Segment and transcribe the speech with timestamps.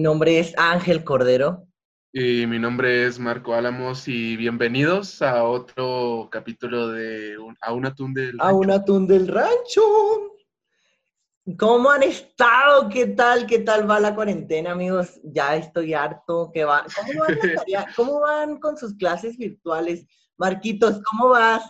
[0.00, 1.66] Mi nombre es Ángel Cordero.
[2.12, 7.84] Y mi nombre es Marco Álamos y bienvenidos a otro capítulo de un- A un
[7.84, 9.82] atún del A un atún del rancho.
[11.58, 12.88] ¿Cómo han estado?
[12.88, 13.44] ¿Qué tal?
[13.44, 15.18] ¿Qué tal va la cuarentena, amigos?
[15.24, 16.52] Ya estoy harto.
[16.54, 16.86] ¿Qué va?
[17.96, 20.06] ¿Cómo van, con sus clases virtuales?
[20.36, 21.64] Marquitos, ¿cómo vas?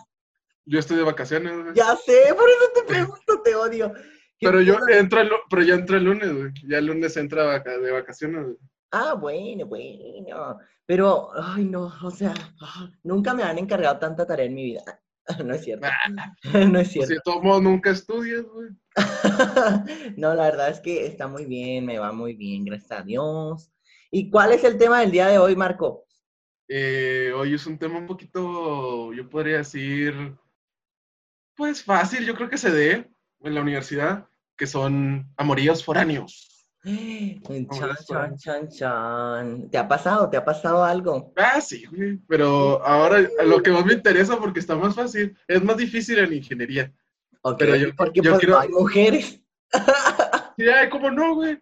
[0.67, 1.55] Yo estoy de vacaciones.
[1.75, 3.91] Ya sé, por eso te pregunto, te odio.
[4.39, 6.53] ¿Qué Pero yo entro el, pero ya entro el lunes, güey.
[6.69, 8.57] Ya el lunes entra de vacaciones, güey.
[8.93, 10.59] Ah, bueno, bueno.
[10.87, 14.83] Pero, ay, no, o sea, ah, nunca me han encargado tanta tarea en mi vida.
[15.45, 15.87] No es cierto.
[16.73, 17.33] No es Pues cierto.
[17.35, 18.71] si modos nunca estudias, güey.
[20.17, 23.71] No, la verdad es que está muy bien, me va muy bien, gracias a Dios.
[24.11, 26.07] ¿Y cuál es el tema del día de hoy, Marco?
[26.69, 30.35] Eh, hoy es un tema un poquito, yo podría decir,
[31.55, 33.11] pues fácil, yo creo que se dé
[33.41, 36.45] en la universidad, que son amoríos foráneos.
[36.85, 37.67] Chan,
[38.07, 39.71] chan, chan, chan.
[39.71, 40.31] ¿Te ha pasado?
[40.31, 41.33] ¿Te ha pasado algo?
[41.37, 42.19] Ah, sí, güey.
[42.29, 46.33] Pero ahora lo que más me interesa, porque está más fácil, es más difícil en
[46.35, 46.93] ingeniería.
[47.59, 49.41] Pero yo- porque yo pues quiero- no hay mujeres.
[50.57, 51.57] Sí, hay como no, güey.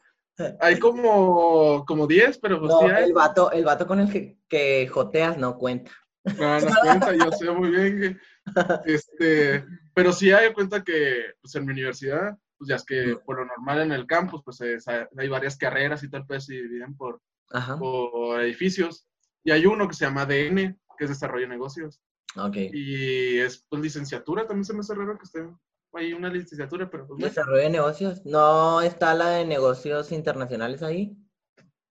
[0.61, 3.05] Hay como, como 10, pero pues No, sí hay.
[3.05, 5.91] el vato, el vato con el que, que joteas no cuenta.
[6.39, 8.21] No, no cuenta, yo sé muy bien.
[8.87, 9.65] Este,
[9.97, 13.47] pero sí hay cuenta que pues, en mi universidad, pues ya es que por lo
[13.47, 17.21] normal en el campus, pues es- hay varias carreras y tal, pues se dividen por,
[17.51, 19.09] Ajá, por edificios.
[19.43, 22.03] Y hay uno que se llama DN, que es Desarrollo de Negocios.
[22.37, 22.57] ok.
[22.75, 25.49] Y es pues licenciatura, también se me hace raro que esté
[25.95, 27.23] ahí una licenciatura, pero pues.
[27.23, 28.21] Desarrollo de negocios.
[28.27, 31.17] ¿No está la de negocios internacionales ahí?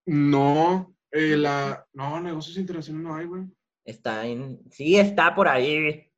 [0.05, 3.43] No, eh, la, no, negocios internacionales no hay, güey.
[3.83, 4.59] Está en...
[4.69, 6.11] Sí, está por ahí.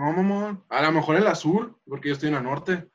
[0.00, 0.64] No, mamón.
[0.70, 2.88] A lo mejor en la sur, porque yo estoy en la norte.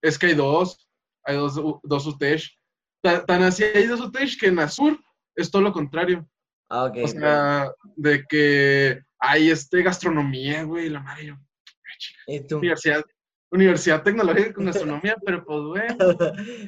[0.00, 0.88] Es que hay dos.
[1.24, 2.56] Hay dos, dos UTESH.
[3.02, 4.96] Ta- Tan así hay dos UTESH que en la sur
[5.34, 6.24] es todo lo contrario.
[6.70, 6.98] Ah, ok.
[7.02, 11.26] O sea, de que hay este gastronomía, güey, la madre.
[11.26, 12.58] yo, "Ay, chica, ¿Y tú?
[12.58, 13.04] Universidad,
[13.50, 15.96] universidad tecnológica con gastronomía, pero pues, bueno,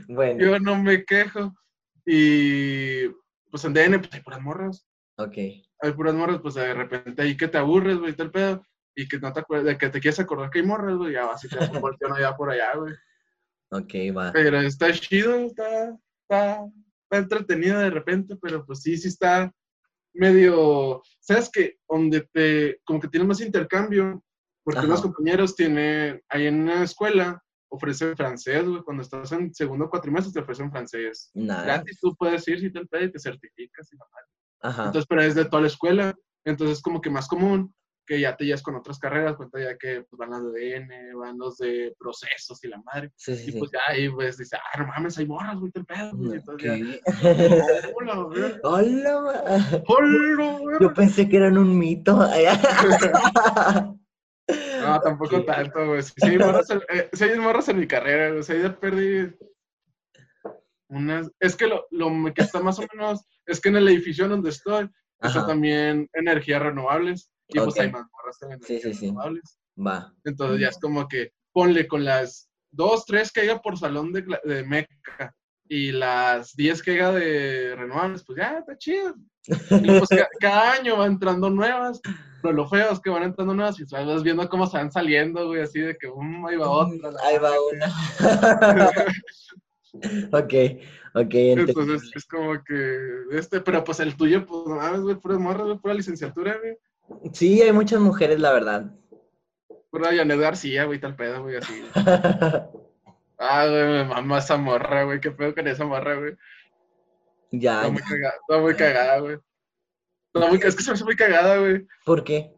[0.08, 1.54] Bueno, yo no me quejo.
[2.04, 3.06] Y
[3.48, 4.84] pues en DN, pues hay puras morras.
[5.18, 5.36] ok.
[5.80, 8.64] Hay puras morras, pues de repente ahí que te aburres, güey, tal pedo,
[8.94, 11.26] y que no te acuerdas, de que te quieres acordar que hay morras, güey, ya
[11.26, 12.94] vas y te volteón allá por allá, güey.
[13.70, 14.32] Ok, va.
[14.32, 16.64] Pero está chido, está, está,
[17.04, 19.52] está entretenido de repente, pero pues sí, sí está
[20.12, 21.78] medio, ¿sabes qué?
[21.88, 24.22] Donde te, como que tienes más intercambio,
[24.64, 24.88] porque Ajá.
[24.88, 30.32] unos compañeros tienen, ahí en una escuela, ofrecen francés, güey, cuando estás en segundo cuatrimestre
[30.32, 31.30] te ofrecen francés.
[31.34, 31.64] Nada.
[31.64, 34.26] Gratis, tú puedes ir si te pedo y te certificas y madre.
[34.62, 34.86] Ajá.
[34.86, 36.14] Entonces, pero es de toda la escuela.
[36.44, 37.74] Entonces, es como que más común
[38.06, 41.14] que ya te llevas con otras carreras, cuenta ya que pues, van las de DN,
[41.14, 43.12] van los de procesos y la madre.
[43.14, 43.58] Sí, sí, Y sí.
[43.60, 46.10] pues ya ahí pues dice, ah, no mames, hay morras, güey, te pedo.
[46.14, 46.38] güey.
[46.38, 47.94] Entonces ya, Ok.
[47.94, 48.42] hola, güey.
[48.64, 50.58] Hola.
[50.80, 52.18] Yo pensé que eran un mito.
[54.82, 56.02] No, tampoco tanto, güey.
[56.02, 58.36] Sí, sí hay morras en, eh, sí hay morras en mi carrera.
[58.38, 59.32] O sea, ya perdí
[60.90, 61.30] unas...
[61.40, 64.50] Es que lo, lo que está más o menos, es que en el edificio donde
[64.50, 64.88] estoy,
[65.20, 67.30] está también energías renovables.
[67.48, 69.06] Y pues hay más en Sí, energías sí, sí.
[69.06, 69.58] renovables.
[69.76, 70.12] va.
[70.24, 74.24] Entonces ya es como que ponle con las dos, tres que haya por salón de,
[74.44, 75.34] de meca
[75.68, 79.14] y las diez que haya de renovables, pues ya está chido.
[79.46, 82.00] Y pues ca- cada año van entrando nuevas,
[82.42, 85.46] pero lo feo es que van entrando nuevas y vas viendo cómo se van saliendo,
[85.48, 87.10] güey, así de que um, ahí va otra.
[87.10, 87.86] la Ahí va una.
[90.32, 90.54] ok,
[91.14, 91.34] ok.
[91.34, 92.98] ent- Entonces es como que,
[93.32, 96.76] este, pero pues el tuyo, pues no mames, güey, pura morra, güey, pura licenciatura, güey.
[97.32, 98.94] Sí, hay muchas mujeres, la verdad.
[99.90, 101.82] Pura Janet García, güey, tal pedo, güey, así.
[103.42, 106.34] Ah, güey, me mama esa morra, güey, qué pedo con esa morra, güey.
[107.50, 109.38] ya, Está muy cagada, está muy cagada, güey.
[110.34, 111.86] Está muy, es que se me hace muy cagada, güey.
[112.04, 112.52] ¿Por qué?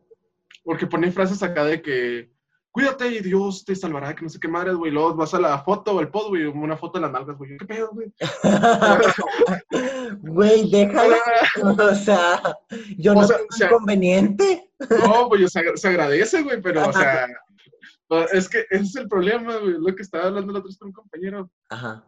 [0.65, 2.32] Porque pone frases acá de que
[2.73, 4.91] cuídate y Dios te salvará, que no sé qué madres, güey.
[4.91, 7.57] Luego vas a la foto o el pod, güey, una foto de las nalgas, güey.
[7.59, 8.13] ¿Qué pedo, güey?
[10.21, 11.17] Güey, déjala.
[11.63, 12.43] O sea,
[12.99, 14.71] yo O no sea, tengo sea- inconveniente.
[15.05, 17.27] No, güey, se, agra- se agradece, güey, pero, o sea,
[18.09, 19.75] pues, es que ese es el problema, güey.
[19.79, 22.05] Lo que estaba hablando la otra vez con un compañero, Ajá,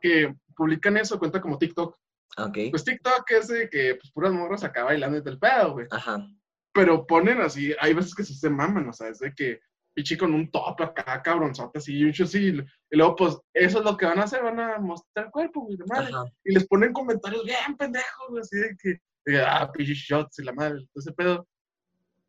[0.00, 1.96] que publican eso, cuenta como TikTok.
[2.38, 2.58] ok.
[2.70, 5.86] Pues TikTok es de que, pues, puras morras acá bailando y del pedo, güey.
[5.90, 6.26] Ajá.
[6.72, 9.60] pero ponen así, hay veces que sí se maman, o sea, es de que
[9.98, 12.56] pichi con un top acá, cabronzote, así, y un así,
[12.90, 15.62] y luego, pues, eso es lo que van a hacer, van a mostrar el cuerpo,
[15.62, 16.24] güey, de madre, Ajá.
[16.44, 20.44] y les ponen comentarios bien pendejos, güey, así de que, de ah, pichi shots y
[20.44, 21.48] la madre, ese pedo,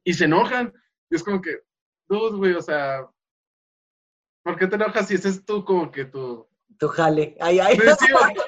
[0.04, 0.74] y se enojan,
[1.12, 1.60] y es como que,
[2.08, 3.08] dude, güey, o sea,
[4.44, 6.48] ¿por qué te enojas si ese es tú como que tu,
[6.80, 7.38] Tu jale.
[7.40, 7.78] Ay, ay.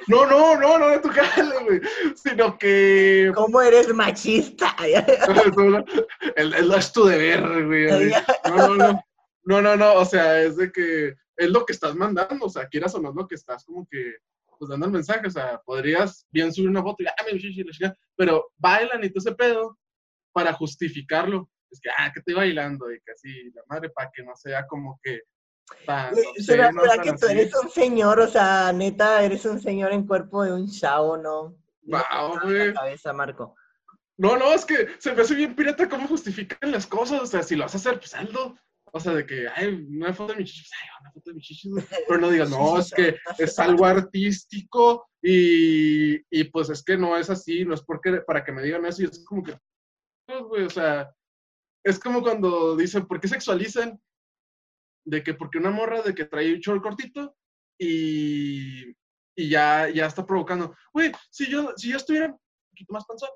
[0.07, 1.81] No, no, no, no de tu jale, güey.
[2.15, 3.31] Sino que.
[3.35, 4.73] ¿Cómo eres machista?
[4.77, 5.05] Ay, ay.
[6.37, 8.11] el, el, es tu deber, güey.
[8.45, 9.03] No, no, no.
[9.43, 9.93] No, no, no.
[9.95, 12.45] O sea, es de que es lo que estás mandando.
[12.45, 14.15] O sea, quieras o no es lo que estás como que
[14.57, 15.27] pues dando el mensaje.
[15.27, 17.63] O sea, podrías bien subir una foto y, ah, chichi,
[18.15, 19.77] pero bailan y todo ese pedo
[20.31, 21.49] para justificarlo.
[21.69, 24.67] Es que, ah, que estoy bailando y que así, la madre, para que no sea
[24.67, 25.21] como que
[26.37, 26.71] ¿Será,
[27.01, 28.19] que tú eres un señor?
[28.19, 31.55] O sea, neta, eres un señor en cuerpo de un chavo, ¿no?
[31.83, 32.73] Wow, güey.
[32.73, 33.55] cabeza, Marco.
[34.17, 37.21] No, no, es que se me hace bien pirata cómo justifican las cosas.
[37.21, 38.55] O sea, si lo vas a hacer, pues hazlo.
[38.93, 41.41] O sea, de que, ay, una foto de mi chichis, ay, una foto de mi
[41.41, 41.71] chichis.
[42.07, 47.15] Pero no digas, no, es que es algo artístico y, y pues es que no
[47.17, 49.03] es así, no es porque para que me digan eso.
[49.03, 49.57] Y es como que,
[50.25, 51.09] pues, güey, o sea,
[51.83, 53.99] es como cuando dicen, ¿por qué sexualizan?
[55.05, 57.35] de que porque una morra de que trae un short cortito
[57.77, 58.89] y,
[59.35, 60.75] y ya, ya está provocando.
[60.93, 62.39] Güey, si yo, si yo estuviera un
[62.69, 63.29] poquito más panzón,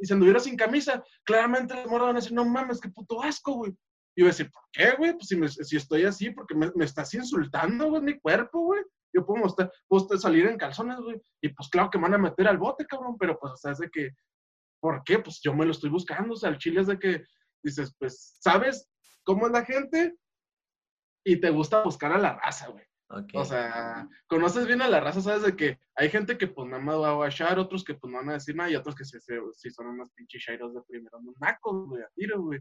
[0.00, 3.22] y se anduviera sin camisa, claramente las morras van a decir, no mames, qué puto
[3.22, 3.76] asco, güey.
[4.16, 5.12] Y voy a decir, ¿por qué, güey?
[5.12, 8.82] Pues si, me, si estoy así, porque me, me estás insultando, güey, mi cuerpo, güey.
[9.12, 11.20] Yo puedo, mostrar, puedo salir en calzones, güey.
[11.40, 13.72] Y pues claro que me van a meter al bote, cabrón, pero pues, o sea,
[13.72, 14.10] es de que,
[14.80, 15.18] ¿por qué?
[15.18, 17.24] Pues yo me lo estoy buscando, o sea, el chile es de que
[17.62, 18.88] dices, pues, ¿sabes
[19.24, 20.16] cómo es la gente?
[21.24, 22.84] y te gusta buscar a la raza, güey.
[23.08, 26.82] O sea, conoces bien a la raza, sabes de que hay gente que pues nada
[26.82, 29.04] más va a guachar, otros que pues no van a decir nada y otros que
[29.04, 32.60] sí son unos pinches shairos de primero, unos nacos, güey, a tiro, güey.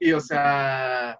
[0.00, 1.18] Y o sea,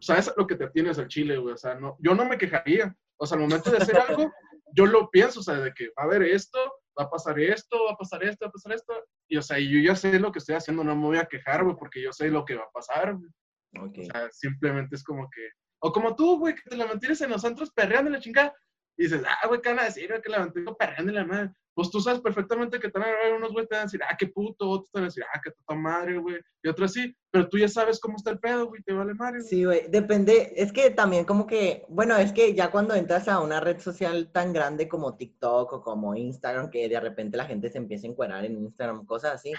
[0.00, 1.54] sabes lo que te tienes al chile, güey.
[1.54, 2.94] O sea, no, yo no me quejaría.
[3.16, 4.30] O sea, al momento de hacer algo,
[4.74, 6.58] yo lo pienso, o sea, de que va a haber esto,
[6.98, 8.94] va a pasar esto, va a pasar esto, va a pasar esto.
[9.28, 11.64] Y o sea, yo ya sé lo que estoy haciendo, no me voy a quejar,
[11.64, 13.30] güey, porque yo sé lo que va a pasar, güey.
[13.78, 15.48] O sea, simplemente es como que
[15.80, 18.54] o como tú, güey, que te la mantienes en los centros perreando la chingada.
[18.98, 20.08] Y dices, ah, güey, ¿qué van a decir?
[20.22, 21.52] Que la mantengo perreando la madre.
[21.74, 24.00] Pues tú sabes perfectamente que te van a ver unos güey te van a decir,
[24.08, 26.40] ah, qué puto, otros te van a decir, ah, qué puta madre, güey.
[26.62, 29.42] Y otros sí, pero tú ya sabes cómo está el pedo, güey, te vale madre.
[29.42, 33.40] Sí, güey, depende, es que también como que, bueno, es que ya cuando entras a
[33.40, 37.68] una red social tan grande como TikTok o como Instagram, que de repente la gente
[37.68, 39.52] se empieza a encuerar en Instagram, cosas así,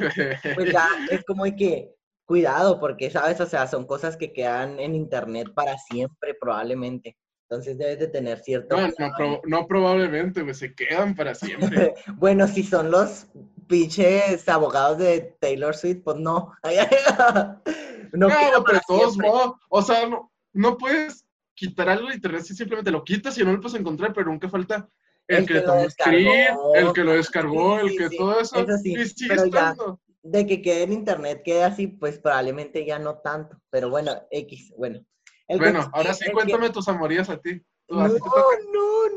[0.56, 1.94] pues ya es como que
[2.28, 3.40] cuidado, porque, ¿sabes?
[3.40, 7.18] O sea, son cosas que quedan en internet para siempre, probablemente.
[7.50, 8.76] Entonces debes de tener cierto...
[8.76, 11.94] No, no, probablemente, pues se quedan para siempre.
[12.18, 13.28] bueno, si son los
[13.68, 16.52] pinches abogados de Taylor Swift, pues no.
[18.12, 18.28] no,
[18.66, 20.10] pero todos modos, o sea,
[20.52, 21.26] no, puedes
[21.56, 24.50] quitar algo de internet si simplemente lo quitas y no lo puedes encontrar, pero nunca
[24.50, 24.90] falta
[25.30, 28.66] el, que, lo descargó, el que lo descargó, el que todo eso.
[28.84, 33.20] sí, y sigue estando de que quede en internet, quede así, pues probablemente ya no
[33.20, 35.00] tanto, pero bueno, X, bueno.
[35.48, 37.62] bueno, ahora sí, cuéntame tus amorías a ti.
[37.88, 38.18] no, no,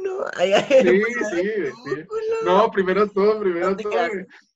[0.02, 1.42] no, sí, sí,
[1.84, 2.06] sí.
[2.44, 3.90] No, primero tú, primero tú.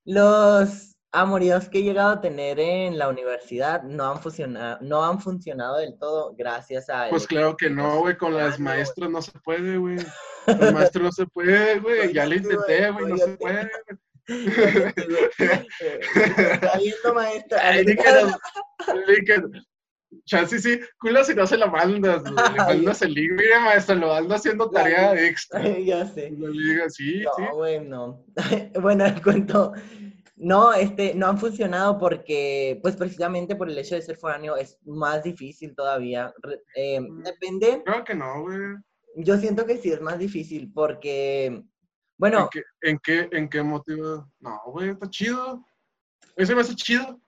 [0.05, 5.21] Los amoríos que he llegado a tener en la universidad no han funcionado, no han
[5.21, 7.09] funcionado del todo gracias a...
[7.09, 9.97] Pues claro que no, güey, con las maestras no se puede, güey.
[10.47, 13.71] Los maestros no se puede, güey, ya lo intenté, güey, no se puede.
[14.27, 14.95] Está
[16.79, 17.61] viendo, maestra.
[17.63, 17.85] Ay,
[20.27, 24.15] Chance sí, culo si no se lo mandas, le mandas el link, mira maestra, lo
[24.15, 25.61] ando haciendo tarea extra.
[25.79, 26.31] ya sé.
[26.31, 27.43] Lo liga, sí, no, sí.
[27.53, 28.25] Bueno,
[28.81, 29.73] bueno, el cuento,
[30.37, 34.79] no, este, no han funcionado porque, pues precisamente por el hecho de ser foráneo es
[34.85, 36.33] más difícil todavía.
[36.75, 37.83] Eh, mm, depende.
[37.85, 38.59] Creo que no, güey.
[39.17, 41.63] Yo siento que sí es más difícil porque
[42.19, 42.49] bueno.
[42.83, 44.31] ¿En qué, en qué, motivo?
[44.41, 45.65] No, güey, está chido.
[46.37, 47.21] Ese me hace chido.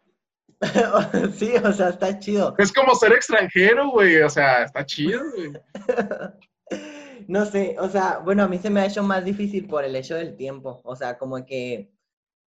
[1.37, 2.55] sí, o sea, está chido.
[2.59, 4.23] Es como ser extranjero, güey.
[4.23, 5.53] O sea, está chido, güey.
[7.29, 9.97] no sé, o sea, bueno, a mí se me ha hecho más difícil por el
[9.97, 10.81] hecho del tiempo.
[10.85, 11.91] O sea, como que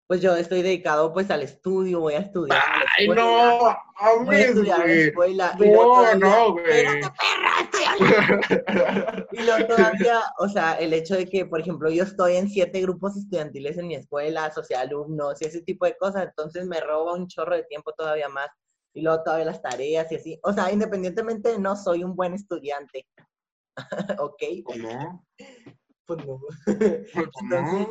[0.07, 2.61] pues yo estoy dedicado pues al estudio, voy a estudiar.
[2.97, 3.75] ¡Ay, no!
[4.23, 5.55] Voy a estudiar en la escuela.
[5.57, 5.65] No,
[6.13, 6.65] y no, güey.
[6.65, 7.11] Espérate,
[7.97, 12.49] perra, y luego todavía, o sea, el hecho de que, por ejemplo, yo estoy en
[12.49, 16.79] siete grupos estudiantiles en mi escuela, social alumnos y ese tipo de cosas, entonces me
[16.81, 18.49] roba un chorro de tiempo todavía más.
[18.93, 20.39] Y luego todavía las tareas y así.
[20.43, 23.05] O sea, independientemente no soy un buen estudiante.
[24.19, 24.41] ¿Ok?
[24.63, 25.25] ¿Cómo?
[26.05, 26.39] Pues no.
[26.65, 27.87] Pues no,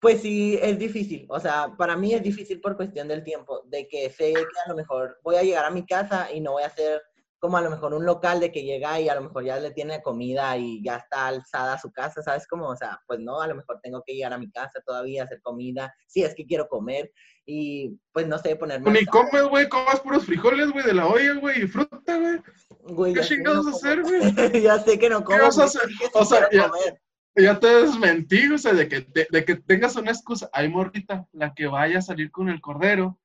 [0.00, 1.26] pues sí, es difícil.
[1.28, 4.68] O sea, para mí es difícil por cuestión del tiempo, de que sé que a
[4.68, 7.02] lo mejor voy a llegar a mi casa y no voy a hacer
[7.38, 9.70] como a lo mejor un local de que llega y a lo mejor ya le
[9.70, 12.68] tiene comida y ya está alzada a su casa, ¿sabes cómo?
[12.68, 15.40] O sea, pues no, a lo mejor tengo que llegar a mi casa todavía, hacer
[15.40, 17.10] comida, si es que quiero comer
[17.46, 18.90] y pues no sé, ponerme...
[18.90, 23.14] Ni comes, güey, comas puros frijoles, güey, de la olla, güey, y fruta, güey.
[23.14, 24.20] ¿Qué chingados no a hacer, güey?
[24.62, 25.38] ya sé que no como.
[25.38, 25.80] vas a hacer?
[25.88, 27.00] sí que sí O sea, ya- comer.
[27.36, 30.50] Ya te desmentí, o sea, de que, de que tengas una excusa.
[30.52, 33.18] Ay, morrita, la que vaya a salir con el cordero,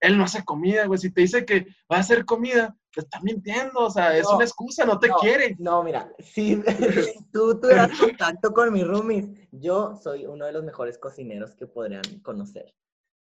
[0.00, 0.98] él no hace comida, güey.
[0.98, 4.36] Si te dice que va a hacer comida, te está mintiendo, o sea, es No,
[4.36, 5.56] una excusa, no te no, quiere.
[5.58, 6.62] No, mira, si, si
[7.32, 12.02] tú tuvieras contacto con mis roomies, yo soy uno de los mejores cocineros que podrían
[12.22, 12.74] conocer.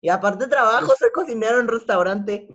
[0.02, 2.48] Y aparte trabajo, soy cocinero en restaurante.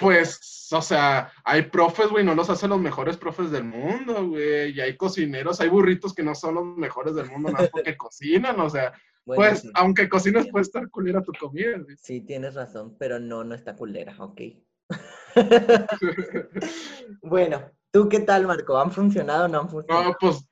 [0.00, 4.72] Pues, o sea, hay profes, güey, no los hacen los mejores profes del mundo, güey.
[4.72, 7.94] Y hay cocineros, hay burritos que no son los mejores del mundo, nada más porque
[7.98, 8.94] cocinan, o sea,
[9.26, 11.96] Bueno, pues, sí, aunque cocines, puede estar culera tu comida, güey.
[11.98, 14.40] sí, tienes razón, pero no, no está culera, ok.
[17.22, 18.78] bueno, ¿tú qué tal, Marco?
[18.78, 20.04] ¿Han funcionado o no han funcionado?
[20.04, 20.48] No, pues,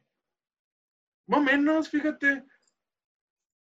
[1.26, 2.44] más o menos, fíjate.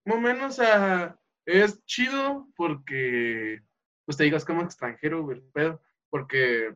[0.05, 3.63] Más o menos, o sea, es chido porque,
[4.11, 6.75] pues te digas como extranjero, güey, pero, porque,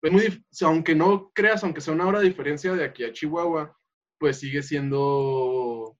[0.00, 3.78] es muy aunque no creas, aunque sea una hora de diferencia de aquí a Chihuahua,
[4.18, 5.98] pues sigue siendo,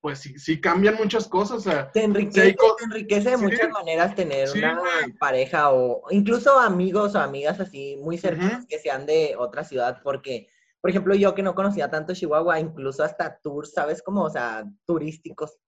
[0.00, 3.30] pues sí, sí cambian muchas cosas, o sea, Te Sí, enriquece, hay co- te enriquece
[3.30, 3.42] de sí.
[3.44, 5.12] muchas maneras tener Sí, una güey.
[5.20, 8.66] pareja o incluso amigos o amigas así muy cercanos Ujú.
[8.66, 10.48] que sean de otra ciudad, porque,
[10.80, 14.02] por ejemplo, yo que no conocía tanto Chihuahua, incluso hasta tours, ¿sabes?
[14.02, 15.60] Como, o sea, turísticos.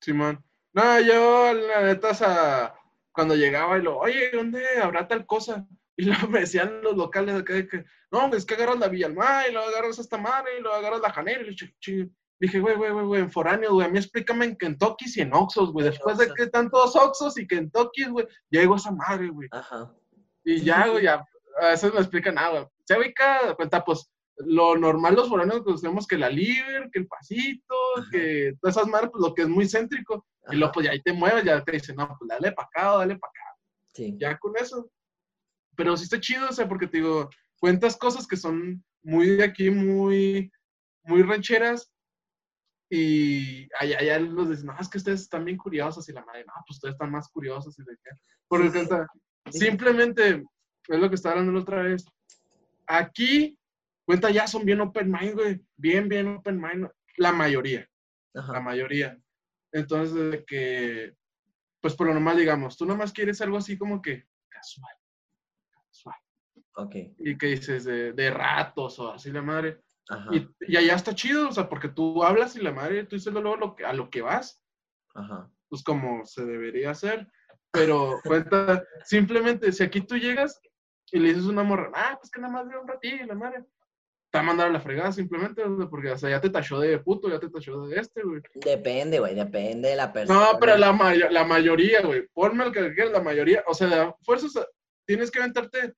[0.00, 0.44] Simón.
[0.76, 2.74] No, yo, la neta, o sea,
[3.10, 5.66] cuando llegaba y lo, oye, ¿dónde habrá tal cosa?
[5.96, 8.88] Y luego me decían los locales de acá de que, no, es que agarras la
[8.88, 12.76] Villalmá y luego agarras esta madre y luego agarras la Janera y le dije, güey,
[12.76, 15.86] güey, güey, güey, en foráneo, güey, a mí explícame en Kentucky y en Oxos, güey,
[15.86, 19.48] después de que están todos Oxos y Kentucky, güey, llego a esa madre, güey.
[19.52, 19.90] Ajá.
[20.44, 21.26] Y ya, güey, ya,
[21.58, 22.66] a veces me explican nada, güey.
[22.84, 27.74] Se ubica, cuenta, pues, lo normal los foráneos conocemos que la Liber, que el Pasito,
[27.96, 28.08] Ajá.
[28.10, 30.26] que todas esas madres, pues lo que es muy céntrico.
[30.50, 30.72] Y luego, Ajá.
[30.72, 33.30] pues, ya ahí te mueves, ya te dicen, no, pues dale para acá dale para
[33.30, 33.58] acá.
[33.94, 34.14] Sí.
[34.18, 34.90] Ya con eso.
[35.74, 39.44] Pero sí está chido, o sea, porque te digo, cuentas cosas que son muy de
[39.44, 40.50] aquí, muy,
[41.04, 41.90] muy rancheras.
[42.90, 46.08] Y allá, allá los dicen, no, es que ustedes están bien curiosos.
[46.08, 47.78] Y la madre, no, pues ustedes están más curiosos.
[47.78, 48.10] Y de qué.
[48.48, 48.86] Porque Sí,
[49.50, 49.58] Sí.
[49.66, 50.44] simplemente,
[50.88, 52.04] es lo que estaba hablando la otra vez.
[52.86, 53.56] Aquí,
[54.06, 55.60] cuenta, ya son bien open mind, güey.
[55.76, 56.88] Bien, bien open mind.
[57.18, 57.86] La mayoría
[58.44, 59.18] la mayoría.
[59.72, 61.16] Entonces, de que,
[61.80, 64.94] pues por lo normal, digamos, tú nomás quieres algo así como que casual,
[65.70, 66.16] casual.
[66.76, 66.94] Ok.
[67.18, 69.82] Y que dices de, de ratos o así la madre.
[70.08, 70.30] Ajá.
[70.32, 73.32] Y, y allá está chido, o sea, porque tú hablas y la madre, tú dices
[73.32, 74.62] luego lo que, a lo que vas,
[75.14, 75.50] Ajá.
[75.68, 77.28] pues como se debería hacer.
[77.72, 80.60] Pero cuenta, simplemente, si aquí tú llegas
[81.10, 83.64] y le dices una morra, ah, pues que nada más de un ratillo, la madre,
[84.36, 86.98] te va a mandar a la fregada simplemente, porque, o sea, ya te tachó de
[86.98, 88.40] puto, ya te tachó de este, güey.
[88.54, 90.52] Depende, güey, depende de la persona.
[90.52, 92.26] No, pero la, mayo- la mayoría, güey.
[92.32, 93.64] Ponme el que quieras, la mayoría.
[93.66, 94.52] O sea, fuerzas,
[95.06, 95.94] tienes que aventarte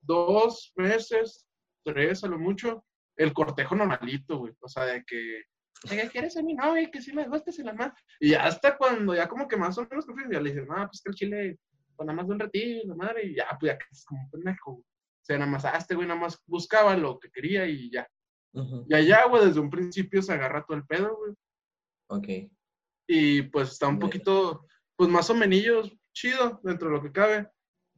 [0.00, 1.46] dos meses,
[1.84, 2.84] tres a lo mucho,
[3.16, 4.52] el cortejo normalito, güey.
[4.60, 5.42] O sea, de que,
[5.90, 6.90] "Oiga, ¿quieres ser mi novia?
[6.90, 7.92] Que sí me gusta, se la más.
[8.20, 10.74] Y ya hasta cuando ya como que más o menos confías, ya le dices, no,
[10.88, 11.58] pues que el chile,
[11.96, 14.22] pues nada más de un ratito, la madre, y ya, pues ya que es como
[14.22, 14.84] un pendejo, güey.
[15.22, 18.08] O sea, nada más, ah, este güey nada más buscaba lo que quería y ya.
[18.88, 21.32] Y allá, güey, desde un principio se agarra todo el pedo, güey
[22.08, 22.28] Ok.
[23.06, 24.06] y pues está un Bueno.
[24.08, 27.48] poquito, pues más o menos chido dentro de lo que cabe,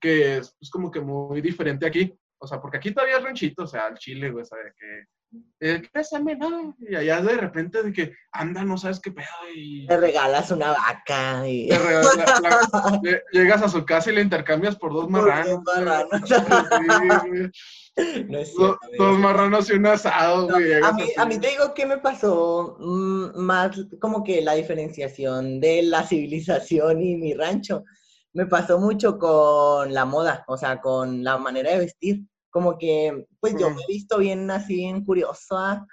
[0.01, 2.17] que es pues, como que muy diferente aquí.
[2.39, 5.05] O sea, porque aquí todavía es ranchito, o sea, el chile, güey, sabe que,
[5.61, 9.87] eh, "Bésame, no, y allá de repente de que, anda, no sabes qué pedo, y
[9.87, 11.69] Te regalas una vaca y...
[11.69, 15.63] te la- llegas a su casa y le intercambias por dos marranos.
[15.65, 16.29] dos marranos.
[16.29, 16.35] Sí,
[17.29, 17.51] güey.
[18.29, 18.99] No es Do- cierto, güey.
[18.99, 20.65] dos marranos y un asado, güey.
[20.97, 25.83] Mí, a mí te digo que me pasó mm, más como que la diferenciación de
[25.85, 27.85] la civilización y mi rancho.
[28.33, 32.23] Me pasó mucho con la moda, o sea, con la manera de vestir.
[32.55, 35.85] Como que, pues yo me he visto bien así, bien curiosa,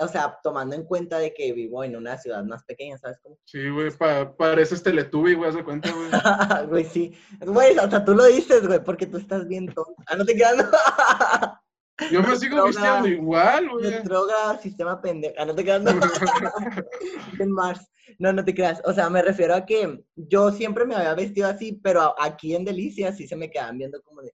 [0.00, 3.36] o sea, tomando en cuenta de que vivo en una ciudad más pequeña, ¿sabes cómo?
[3.44, 6.08] Sí, güey, pa- pareces Teletubby, güey, haz de cuenta, güey.
[6.70, 7.12] Güey, sí.
[7.44, 10.02] Güey, sea, tú lo dices, güey, porque tú estás bien tonta.
[10.06, 10.56] Ah, no te quedas,
[12.10, 14.02] Yo me sigo vistiendo igual, güey.
[14.02, 17.86] Droga, sistema pendeja, no te quedas, de Mars.
[18.18, 18.80] No, no te creas.
[18.86, 22.64] O sea, me refiero a que yo siempre me había vestido así, pero aquí en
[22.64, 24.32] Delicia sí se me quedaban viendo como de.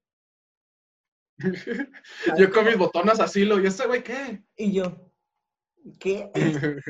[2.39, 4.43] Yo con mis botonas así, lo, ¿y este güey qué?
[4.57, 5.13] Y yo,
[5.99, 6.31] ¿qué?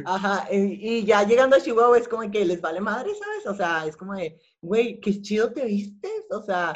[0.05, 3.47] Ajá, y ya llegando a Chihuahua es como que les vale madre, ¿sabes?
[3.47, 6.27] O sea, es como de, güey, qué chido te vistes.
[6.31, 6.75] O sea,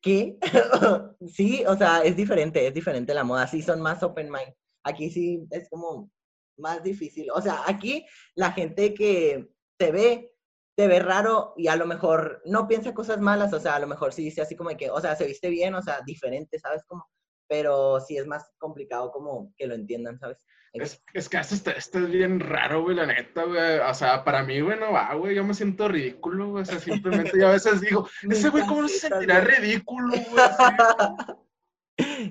[0.00, 0.38] ¿qué?
[1.26, 3.46] sí, o sea, es diferente, es diferente la moda.
[3.46, 4.54] Sí, son más open mind.
[4.82, 6.10] Aquí sí es como
[6.58, 7.30] más difícil.
[7.34, 10.33] O sea, aquí la gente que te ve
[10.76, 13.86] te ve raro y a lo mejor no piensa cosas malas, o sea, a lo
[13.86, 16.58] mejor sí dice así como de que, o sea, se viste bien, o sea, diferente,
[16.58, 16.84] ¿sabes?
[16.84, 17.08] Como,
[17.48, 20.44] pero sí es más complicado como que lo entiendan, ¿sabes?
[20.74, 23.78] Es, es que esto está, esto es bien raro, güey, la neta, güey.
[23.78, 25.36] O sea, para mí, güey, no va, güey.
[25.36, 26.62] Yo me siento ridículo, güey.
[26.62, 30.24] O sea, simplemente yo a veces digo, ese güey, ¿cómo no se sentirá ridículo, güey?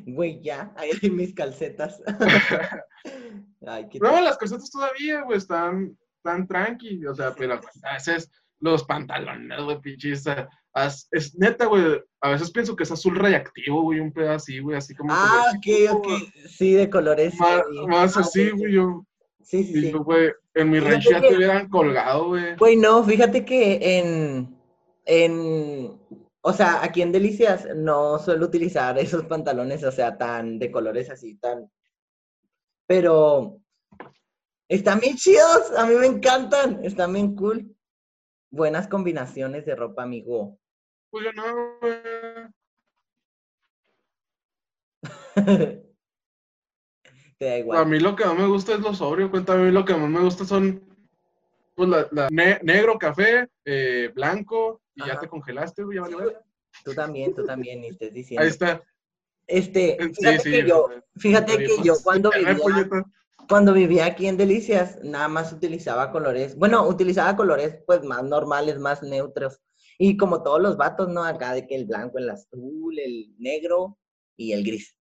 [0.06, 2.02] Güey, ya, ahí hay mis calcetas.
[3.66, 8.32] Ay, qué no, las calcetas todavía, güey, están tan tranqui, o sea, pero a veces
[8.60, 10.26] los pantalones, güey, pinches,
[11.12, 14.78] es neta, güey, a veces pienso que es azul radiactivo, güey, un pedazo así, güey,
[14.78, 15.14] así como...
[15.14, 16.08] Ah, ok, ok,
[16.48, 17.36] sí, de colores.
[17.88, 19.06] Más, así, güey, yo...
[19.42, 19.92] Sí, sí, sí.
[19.92, 22.56] güey, en mi rancho ya te hubieran colgado, güey.
[22.56, 24.58] Güey, no, fíjate que en,
[25.06, 26.00] en,
[26.42, 31.10] o sea, aquí en Delicias no suelo utilizar esos pantalones, o sea, tan de colores
[31.10, 31.70] así, tan,
[32.88, 33.60] pero
[34.68, 37.76] están bien chidos, a mí me encantan, están bien cool
[38.54, 40.60] buenas combinaciones de ropa, amigo?
[41.10, 41.80] Pues yo no,
[47.38, 47.80] Te da igual.
[47.80, 49.96] A mí lo que más me gusta es lo sobrio, cuéntame, a mí lo que
[49.96, 50.82] más me gusta son
[51.76, 56.38] pues la, negro, café, eh, blanco, y ya te congelaste, güey, ya vale,
[56.86, 58.44] Tú también, tú también, y estés diciendo.
[58.44, 58.84] Ahí está.
[59.48, 62.56] Este, fíjate que yo, fíjate que yo cuando vivía,
[63.48, 68.80] cuando vivía aquí en Delicias, nada más utilizaba colores, bueno, utilizaba colores pues más normales,
[68.80, 69.60] más neutros.
[69.98, 71.24] Y como todos los vatos, ¿no?
[71.24, 73.98] Acá de que el blanco, el azul, el negro
[74.36, 74.96] y el gris.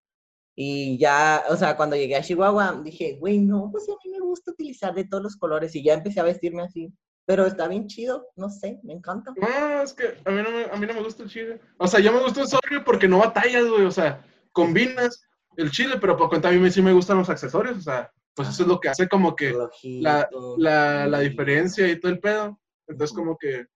[0.54, 4.20] Y ya, o sea, cuando llegué a Chihuahua, dije, güey, no, pues a mí me
[4.20, 6.92] gusta utilizar de todos los colores y ya empecé a vestirme así.
[7.25, 9.32] Pero está bien chido, no sé, me encanta.
[9.37, 11.61] No, es que a mí no me, a mí no me gusta el chile.
[11.78, 13.84] O sea, yo me gusta el sobrio porque no batallas, güey.
[13.84, 15.22] O sea, combinas
[15.56, 17.78] el chile, pero por cuenta a mí sí me gustan los accesorios.
[17.78, 22.00] O sea, pues eso es lo que hace como que la, la, la, diferencia y
[22.00, 22.60] todo el pedo.
[22.86, 23.66] Entonces como que,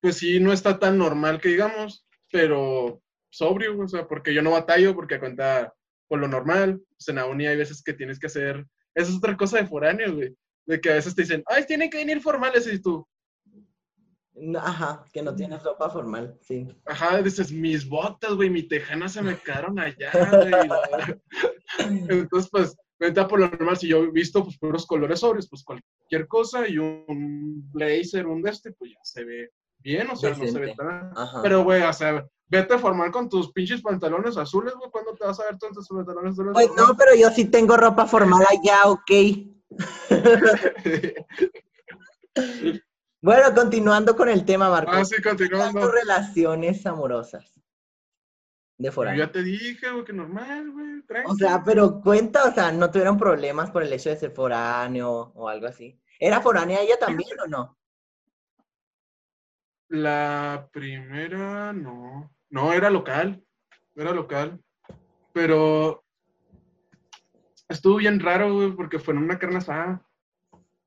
[0.00, 4.50] pues sí, no está tan normal que digamos, pero sobrio, o sea, porque yo no
[4.52, 5.72] batallo, porque cuenta
[6.08, 9.16] por lo normal, pues en la uni hay veces que tienes que hacer, esa es
[9.16, 12.20] otra cosa de foráneo, güey, de que a veces te dicen, ay, tienen que venir
[12.20, 13.06] formales, y tú,
[14.60, 16.66] Ajá, que no tienes ropa formal, sí.
[16.86, 20.10] Ajá, dices, mis botas, güey, mi tejana se me quedaron allá,
[21.78, 22.08] güey.
[22.08, 25.64] Entonces, pues, Venta por lo normal, si yo he visto pues puros colores sobres, pues
[25.64, 30.30] cualquier cosa y un blazer, un de este, pues ya se ve bien, o sea,
[30.30, 31.12] no se ve tan...
[31.42, 35.24] Pero, güey, o sea, vete a formar con tus pinches pantalones azules, güey, ¿cuándo te
[35.24, 36.52] vas a ver todos tus pantalones azules?
[36.52, 39.10] Pues no, pero yo sí tengo ropa formal allá, ok.
[43.20, 44.92] bueno, continuando con el tema, Marco.
[44.92, 45.90] Ah, sí, continuando.
[45.90, 47.61] relaciones amorosas
[48.82, 49.24] de foráneo.
[49.24, 51.02] ya te dije, güey, que normal, güey.
[51.26, 55.32] O sea, pero cuenta, o sea, no tuvieron problemas por el hecho de ser foráneo
[55.34, 55.98] o algo así.
[56.18, 57.78] ¿Era foránea ella también o no?
[59.88, 62.32] La primera, no.
[62.50, 63.42] No, era local.
[63.94, 64.60] Era local.
[65.32, 66.04] Pero
[67.68, 70.02] estuvo bien raro, güey, porque fue en una carne asada.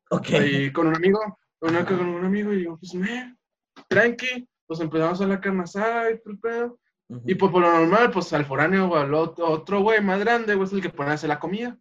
[0.09, 0.29] Ok.
[0.45, 1.19] Y con un amigo,
[1.59, 3.35] con, un amigo, y yo, pues, me,
[3.87, 6.79] tranqui, pues empezamos a la carne asada y todo el pedo.
[7.07, 10.67] Y pues por lo normal, pues al foráneo o al otro güey más grande, güey,
[10.67, 11.77] es el que pone a hacer la comida.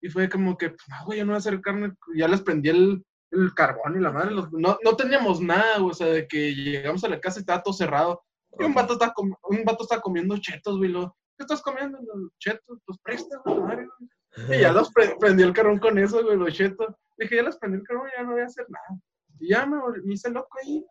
[0.00, 2.42] Y fue como que, pues, no, güey, yo no voy a hacer carne, ya les
[2.42, 6.28] prendí el, el carbón y la madre, no, no teníamos nada, güey, o sea, de
[6.28, 8.22] que llegamos a la casa y estaba todo cerrado.
[8.58, 11.98] Y un vato está, un vato está comiendo chetos, güey, lo, ¿qué estás comiendo?
[11.98, 14.58] Los chetos, pues presta, madre, güey.
[14.58, 16.94] Y ya los prendí el carbón con eso, güey, los chetos.
[17.16, 19.00] Dije, ya les prendí el carbón, ya no voy a hacer nada.
[19.40, 20.84] Y ya me, me hice loco ahí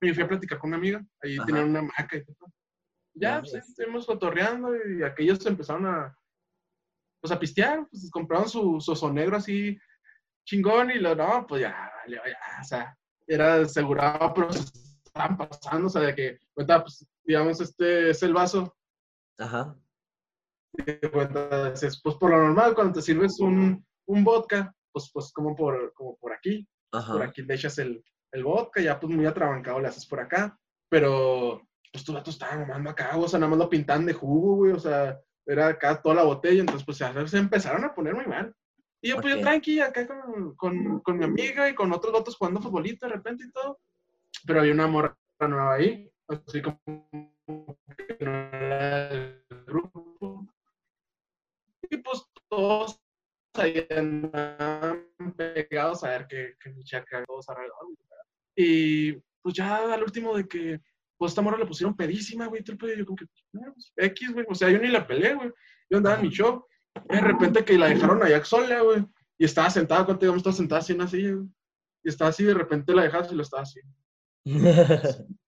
[0.00, 2.52] me fui a platicar con una amiga, ahí tenían una maca y todo.
[3.14, 6.16] Ya, pues, estuvimos fotorreando y aquellos empezaron a,
[7.20, 9.78] pues, a pistear, pues compraron su, su negro así
[10.44, 12.20] chingón y lo, no, pues ya, ya,
[12.60, 14.64] o sea, era asegurado, pero se
[15.04, 18.76] estaban pasando, o sea, de que, cuenta, pues, digamos, este es el vaso.
[19.38, 19.76] Ajá.
[20.72, 26.16] pues por lo normal, cuando te sirves un, un vodka, pues, pues como por, como
[26.16, 27.12] por aquí, Ajá.
[27.12, 28.02] por aquí le echas el,
[28.32, 32.56] el vodka, ya pues muy atrabancado le haces por acá, pero pues tu gato estaba
[32.56, 36.00] mamando acá, o sea, nada más lo pintan de jugo, güey, o sea, era acá
[36.00, 36.98] toda la botella, entonces pues
[37.30, 38.54] se empezaron a poner muy mal.
[39.02, 42.36] Y yo pues yo tranqui, acá con, con, con, mi amiga y con otros gatos
[42.36, 43.80] jugando futbolito de repente y todo,
[44.46, 46.80] pero había una morra nueva ahí, así como
[47.96, 50.46] que no era el grupo.
[51.88, 53.00] Y pues todos
[53.54, 58.09] ahí andaban pegados a ver que mi chaca todos arreglados.
[58.62, 60.82] Y pues ya al último de que,
[61.16, 62.64] pues esta morra le pusieron pedísima, güey, y
[62.98, 65.50] yo como que, pues, X, güey, o sea, yo ni la peleé, güey.
[65.88, 66.66] Yo andaba en mi show.
[67.08, 69.02] De repente que la dejaron allá sola, güey.
[69.38, 71.48] Y estaba sentada, cuando íbamos, estaba sentada así en la silla, güey.
[72.04, 73.80] y estaba así, de repente la dejas y lo estaba así.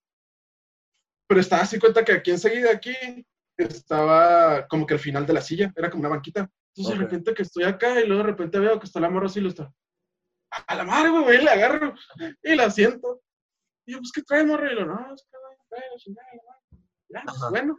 [1.28, 2.94] Pero estaba así cuenta que aquí enseguida, aquí,
[3.58, 6.50] estaba como que al final de la silla, era como una banquita.
[6.74, 9.26] Entonces de repente que estoy acá y luego de repente veo que está la morra
[9.26, 9.70] así y lo está.
[10.66, 11.94] A la madre, güey, la agarro
[12.42, 13.22] y la siento.
[13.86, 14.70] Y yo, pues, ¿qué trae, morra?
[14.70, 15.38] Y lo, no, es que
[17.08, 17.78] ya, pues, bueno.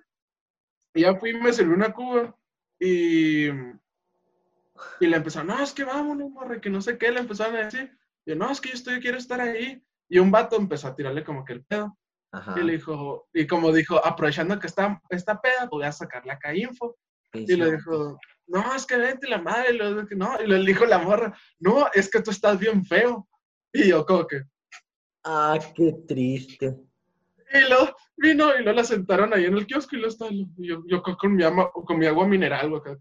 [0.95, 2.35] Y ya fui y me serví una cuba
[2.79, 7.55] y, y le empezaron, no, es que vámonos, morra, que no sé qué, le empezaron
[7.55, 7.97] a decir.
[8.25, 9.83] Y yo, no, es que yo estoy, quiero estar ahí.
[10.09, 11.97] Y un vato empezó a tirarle como que el pedo.
[12.55, 16.53] Y le dijo, y como dijo, aprovechando que está esta peda, voy a sacarle acá
[16.55, 16.97] info.
[17.33, 20.85] Y le dijo, no, es que vente la madre, y lo, no, y le dijo
[20.85, 23.27] la morra, no, es que tú estás bien feo.
[23.71, 24.43] Y yo como que...
[25.23, 26.75] Ah, qué triste.
[27.53, 30.83] Y lo vino y lo la sentaron ahí en el kiosco y lo está, yo,
[30.87, 32.97] yo con mi, ama, con mi agua mineral, acá.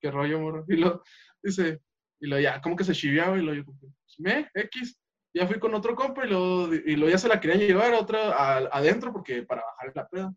[0.00, 0.64] Qué rollo, morro.
[0.68, 1.02] Y lo
[1.42, 1.80] dice,
[2.20, 3.78] y lo ya, como que se chiviaba y lo yo, pues,
[4.18, 4.98] me, X
[5.34, 7.98] ya fui con otro compa y lo, y lo ya se la querían llevar a
[7.98, 10.34] otra adentro porque para bajar la peda.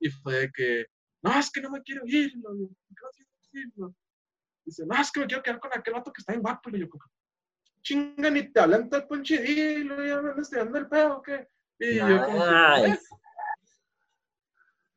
[0.00, 0.86] Y fue que,
[1.22, 2.32] no, es que no me quiero ir.
[2.36, 3.94] Lo, lo,
[4.64, 6.70] dice, no, es que me quiero quedar con aquel vato que está en guapo.
[6.70, 6.86] Y yo,
[7.82, 11.22] chinga, ni te hablan tal ponche y lo ya me estoy dando el pedo, ¿o
[11.22, 11.48] qué?
[11.78, 12.44] Y yo, como,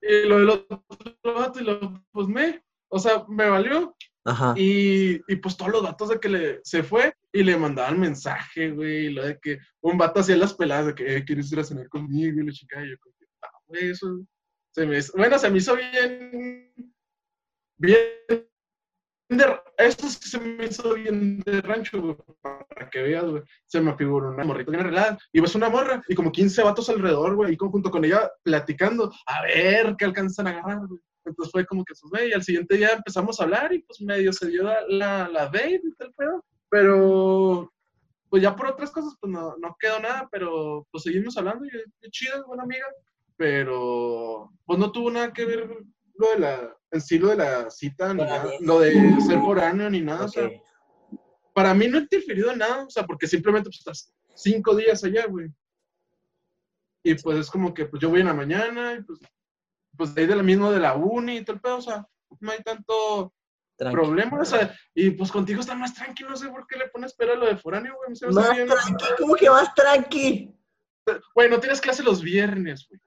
[0.01, 0.84] y lo del otro
[1.23, 3.95] vato, y lo, pues me, o sea, me valió.
[4.25, 4.53] Ajá.
[4.58, 8.71] Y, y pues todos los datos de que le, se fue y le mandaban mensaje,
[8.71, 11.60] güey, y lo de que un vato hacía las peladas de que eh, quieres ir
[11.60, 12.95] a cenar conmigo y la chica, y yo,
[13.43, 14.19] ah, güey, eso
[14.97, 16.73] hizo, bueno, se me hizo bien,
[17.77, 17.99] bien,
[19.29, 23.95] de, eso se me hizo bien de rancho, güey, para que veas, güey, se me
[23.95, 27.53] figuró una morrita bien arreglada, y ves una morra, y como 15 vatos alrededor, güey,
[27.53, 30.99] y junto con ella platicando, a ver qué alcanzan a agarrar, güey.
[31.25, 34.33] Entonces fue como que, pues, güey, al siguiente día empezamos a hablar y pues medio
[34.33, 36.43] se dio la, la, la date y tal pedo.
[36.69, 37.71] Pero,
[38.29, 41.69] pues ya por otras cosas, pues no, no quedó nada, pero pues seguimos hablando y
[42.01, 42.85] es chido, buena amiga.
[43.39, 45.65] Pero, pues no tuvo nada que ver
[46.15, 50.02] lo de la, el estilo de la cita, ni nada, lo de ser foráneo, ni
[50.02, 50.25] nada.
[50.25, 50.49] O sea,
[51.54, 55.06] para mí no ha interferido en nada, o sea, porque simplemente pues, estás cinco días
[55.06, 55.47] allá, güey.
[57.02, 59.19] Y pues es como que pues yo voy en la mañana y pues,
[59.95, 62.06] pues de ahí de la misma de la uni y todo el pedo, o sea,
[62.41, 63.34] no hay tanto
[63.78, 67.13] problema, o sea, y pues contigo está más tranquilo, no sé por qué le pones
[67.13, 68.34] pelo a lo de foráneo, güey.
[68.34, 70.54] más tranqui, ¿cómo que más tranqui?
[71.34, 72.99] Güey, no tienes clase los viernes, güey.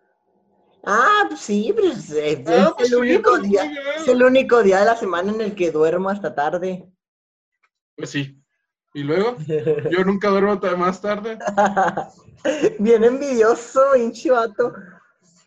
[0.85, 4.81] Ah, pues sí, pues, eh, ah, es, pues el único día, es el único día
[4.81, 6.91] de la semana en el que duermo hasta tarde.
[7.97, 8.43] Pues sí.
[8.95, 9.37] Y luego,
[9.91, 11.39] yo nunca duermo hasta más tarde.
[12.81, 14.73] bien envidioso, bien chivato.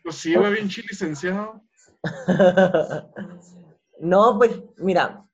[0.04, 1.62] Pues sí, güey, bien licenciado.
[3.98, 5.26] No, pues mira,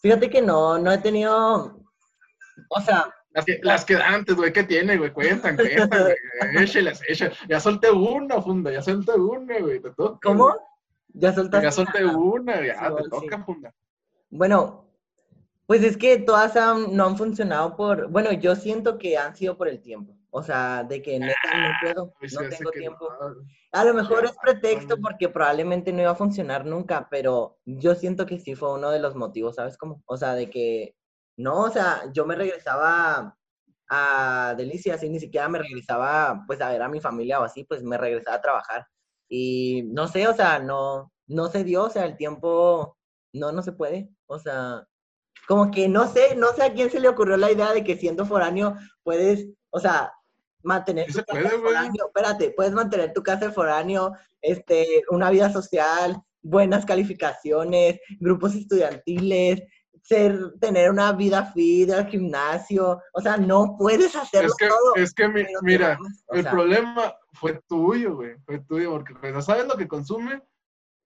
[0.00, 1.84] fíjate que no, no he tenido,
[2.68, 3.12] o sea...
[3.34, 5.10] Las que, las que antes, güey, ¿qué tiene, güey?
[5.12, 6.16] Cuentan, cuentan, güey.
[6.64, 7.38] Échelas, échelas.
[7.48, 9.80] Ya solté una, funda, ya solté una, güey.
[9.80, 10.54] Te toca, ¿Cómo?
[11.14, 11.66] Ya soltaste.
[11.66, 13.74] Ya solté una, ya, te toca, funda.
[14.30, 14.86] Bueno,
[15.66, 16.54] pues es que todas
[16.90, 20.14] no han funcionado por, bueno, yo siento que han sido por el tiempo.
[20.34, 23.06] O sea, de que neta no ah, puedo, pues no tengo tiempo.
[23.72, 28.24] A lo mejor es pretexto porque probablemente no iba a funcionar nunca, pero yo siento
[28.24, 30.02] que sí fue uno de los motivos, ¿sabes cómo?
[30.06, 30.94] O sea, de que
[31.36, 33.36] no, o sea, yo me regresaba
[33.88, 37.64] a Delicias y ni siquiera me regresaba pues a ver a mi familia o así,
[37.64, 38.86] pues me regresaba a trabajar.
[39.28, 42.96] Y no sé, o sea, no, no se dio, o sea, el tiempo,
[43.32, 44.10] no, no se puede.
[44.26, 44.86] O sea,
[45.48, 47.96] como que no sé, no sé a quién se le ocurrió la idea de que
[47.96, 50.12] siendo foráneo puedes, o sea,
[50.62, 55.52] mantener tu casa de foráneo, espérate, puedes mantener tu casa de foráneo, este, una vida
[55.52, 59.62] social, buenas calificaciones, grupos estudiantiles,
[60.02, 64.94] ser, tener una vida fit, al gimnasio, o sea, no puedes hacerlo es que, todo.
[64.96, 65.28] Es que,
[65.62, 65.98] mira,
[66.30, 70.42] el problema fue tuyo, güey, fue tuyo, porque pues, ¿sabes lo que consume?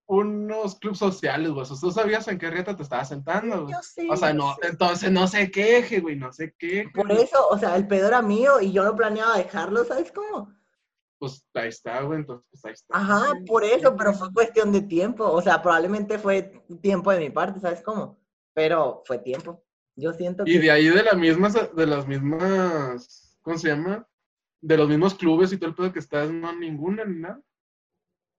[0.09, 1.67] unos clubes sociales, güey.
[1.81, 3.75] Tú sabías en qué rieta te estabas sentando, güey.
[3.75, 6.91] Yo sí, o sea, no, entonces no se queje, güey, no se queje.
[6.95, 10.55] Por eso, o sea, el pedo era mío y yo no planeaba dejarlo, ¿sabes cómo?
[11.19, 12.97] Pues ahí está, güey, entonces pues ahí está.
[12.97, 15.25] Ajá, por eso, pero fue cuestión de tiempo.
[15.25, 18.19] O sea, probablemente fue tiempo de mi parte, ¿sabes cómo?
[18.57, 19.63] Pero fue tiempo.
[19.97, 20.51] Yo siento que...
[20.51, 24.09] Y de ahí de las mismas, de las mismas, ¿cómo se llama?
[24.63, 27.39] De los mismos clubes y todo el pedo que estás, no ninguna ni nada.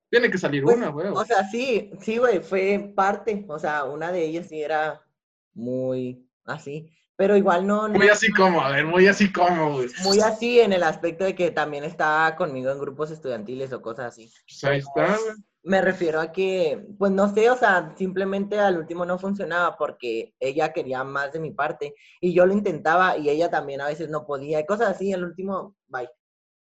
[0.10, 1.10] Tiene que salir pues, una, güey.
[1.10, 3.46] O sea, sí, sí, güey, fue parte.
[3.48, 5.06] O sea, una de ellas sí era
[5.54, 6.90] muy así.
[7.16, 7.88] Pero igual no.
[7.88, 9.90] Muy así como, a ver, muy así como, güey.
[10.04, 14.06] Muy así en el aspecto de que también estaba conmigo en grupos estudiantiles o cosas
[14.08, 14.32] así.
[14.48, 15.36] Pues ahí está, güey.
[15.68, 20.34] Me refiero a que, pues no sé, o sea, simplemente al último no funcionaba porque
[20.40, 24.08] ella quería más de mi parte y yo lo intentaba y ella también a veces
[24.10, 25.12] no podía y cosas así.
[25.12, 26.10] Al último, bye.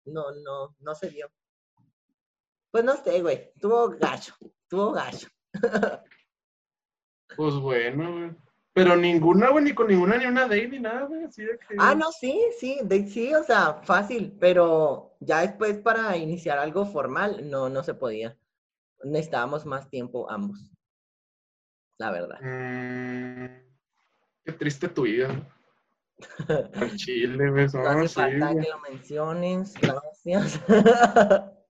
[0.06, 1.28] No, no, no se dio.
[2.70, 3.52] Pues no sé, güey.
[3.60, 4.36] Tuvo gacho,
[4.68, 5.28] tuvo gacho.
[7.36, 8.32] pues bueno, güey.
[8.74, 11.24] Pero ninguna, güey, ni con ninguna, ni una date, ni nada, güey.
[11.24, 11.78] Así de que...
[11.80, 16.86] Ah, no, sí, sí, date sí, o sea, fácil, pero ya después para iniciar algo
[16.86, 18.38] formal, no, no se podía
[19.04, 20.72] necesitábamos más tiempo ambos.
[21.98, 22.40] La verdad.
[22.42, 23.46] Mm,
[24.46, 25.48] qué triste tu vida.
[26.96, 27.80] Chile, beso.
[27.80, 29.74] No hace falta que lo menciones.
[29.76, 30.60] Gracias.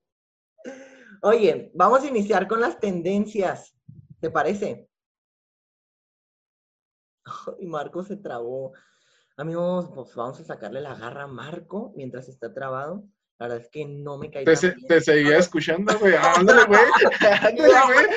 [1.22, 3.76] Oye, vamos a iniciar con las tendencias.
[4.19, 4.89] ¿Te parece?
[7.60, 8.74] Y Marco se trabó.
[9.38, 13.06] Amigos, pues vamos a sacarle la garra a Marco mientras está trabado.
[13.43, 14.45] La verdad es que no me caí.
[14.45, 16.13] Te, te seguía escuchando, güey.
[16.17, 16.79] Ándale, güey.
[17.41, 18.08] Ándale, güey.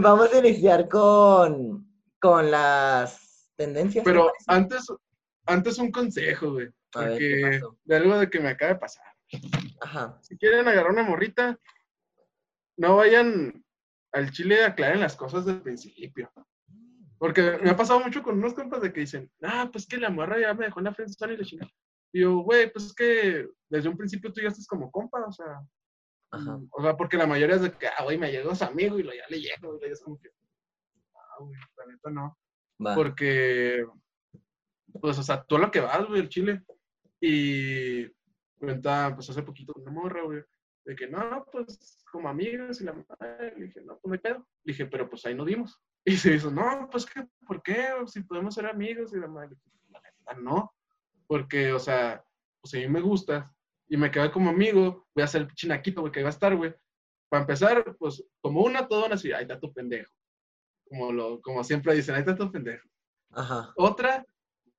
[0.00, 4.04] Vamos a iniciar con, con las tendencias.
[4.04, 4.86] Pero antes,
[5.46, 6.68] antes un consejo, güey.
[6.92, 9.06] Porque de algo de que me acaba de pasar.
[9.80, 10.20] Ajá.
[10.22, 11.58] Si quieren agarrar una morrita,
[12.76, 13.64] no vayan
[14.12, 16.30] al chile a aclaren las cosas del principio.
[17.18, 20.10] Porque me ha pasado mucho con unos compas de que dicen, ah, pues que la
[20.10, 21.72] morra ya me dejó en la frente y la chingada.
[22.12, 25.32] Y yo, güey, pues es que desde un principio tú ya estás como compa, o
[25.32, 25.62] sea.
[26.30, 26.60] Ajá.
[26.70, 29.02] O sea, porque la mayoría es de que, ah, güey, me llegó su amigo y
[29.02, 30.30] lo, ya le llego, y es como que,
[31.14, 32.38] ah, güey, la neta no.
[32.94, 33.86] Porque,
[35.00, 36.62] pues, o sea, tú lo que vas, güey, el chile.
[37.20, 38.08] Y
[38.58, 40.42] cuenta, pues hace poquito una morra, güey,
[40.84, 43.54] de que no, pues como amigos y la madre.
[43.56, 44.46] Le dije, no, pues me pedo.
[44.64, 45.80] Le dije, pero pues ahí no dimos.
[46.04, 47.88] Y se hizo, no, pues que, ¿por qué?
[48.06, 49.50] Si podemos ser amigos y la madre.
[49.50, 50.74] Le dije, la neta, no.
[51.32, 52.22] Porque, o sea,
[52.60, 53.50] pues a mí me gusta
[53.88, 56.54] y me quedé como amigo, voy a hacer el chinaquito, güey, que va a estar,
[56.54, 56.74] güey.
[57.30, 60.12] Para empezar, pues, como una, todo una así, ahí está tu pendejo.
[60.86, 62.86] Como, lo, como siempre dicen, ahí está tu pendejo.
[63.30, 63.72] Ajá.
[63.76, 64.26] Otra,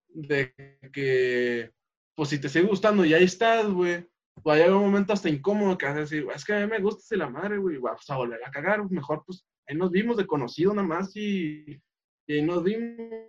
[0.06, 0.54] de
[0.92, 1.72] que,
[2.14, 4.06] pues, si te sigue gustando y ahí estás, güey,
[4.40, 6.78] pues a un momento hasta incómodo que vas a decir, es que a mí me
[6.78, 10.18] gusta si la madre, güey, vas a volver a cagar, mejor, pues, ahí nos vimos
[10.18, 11.82] de conocido nada más y,
[12.28, 13.26] y ahí nos vimos,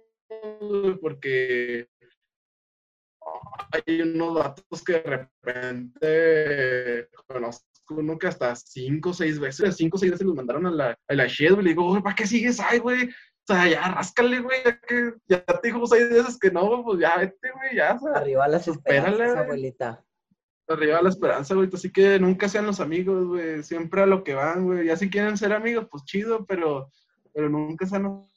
[1.02, 1.90] porque
[3.72, 9.98] hay unos datos que de repente conozco uno que hasta cinco o seis veces, cinco
[9.98, 11.64] o seis veces los mandaron a la, a la shed, güey.
[11.64, 13.08] Le digo, güey, ¿para qué sigues ahí, güey?
[13.08, 17.00] O sea, ya ráscale, güey, ya, que, ya te dijo seis veces que no, pues
[17.00, 17.94] ya vete, güey, ya.
[17.94, 20.04] O sea, Arriba las esperanzas, abuelita.
[20.68, 21.70] Arriba la esperanza, güey.
[21.72, 23.62] Así que nunca sean los amigos, güey.
[23.62, 24.88] Siempre a lo que van, güey.
[24.88, 26.92] Ya si quieren ser amigos, pues chido, pero,
[27.34, 28.35] pero nunca sean los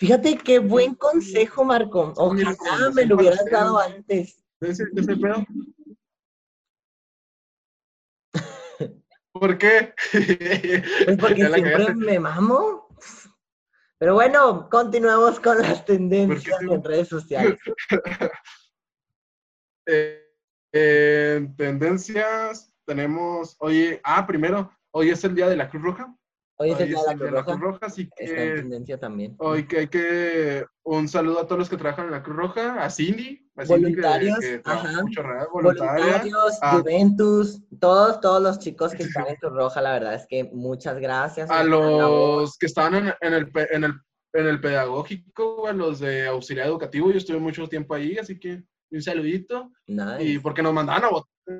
[0.00, 2.14] Fíjate qué buen consejo, Marco.
[2.16, 4.42] Ojalá me lo hubieras dado antes.
[4.62, 5.44] ¿Ese, pedo?
[9.30, 9.92] ¿Por qué?
[10.10, 12.88] Pues porque siempre me mamo.
[13.98, 17.58] Pero bueno, continuemos con las tendencias en redes sociales.
[20.72, 26.14] Eh, tendencias, tenemos, oye, ah, primero, hoy es el día de la Cruz Roja.
[26.62, 27.86] Hoy es el día de la Cruz Roja.
[27.86, 28.24] así que.
[28.24, 29.34] Está en tendencia también.
[29.38, 30.66] Hoy que hay que.
[30.82, 33.50] Un saludo a todos los que trabajan en la Cruz Roja, a Cindy.
[33.56, 35.02] A Cindy voluntarios, que, ajá.
[35.02, 35.22] Mucho,
[35.54, 40.44] voluntarios, Juventus, todos, todos los chicos que están en Cruz Roja, la verdad es que
[40.52, 41.50] muchas gracias.
[41.50, 43.94] A los que estaban en, en, el, en, el,
[44.34, 48.62] en el pedagógico, a los de auxiliar educativo, yo estuve mucho tiempo ahí, así que
[48.90, 49.70] un saludito.
[49.86, 50.22] Nice.
[50.24, 51.10] Y porque nos mandaban a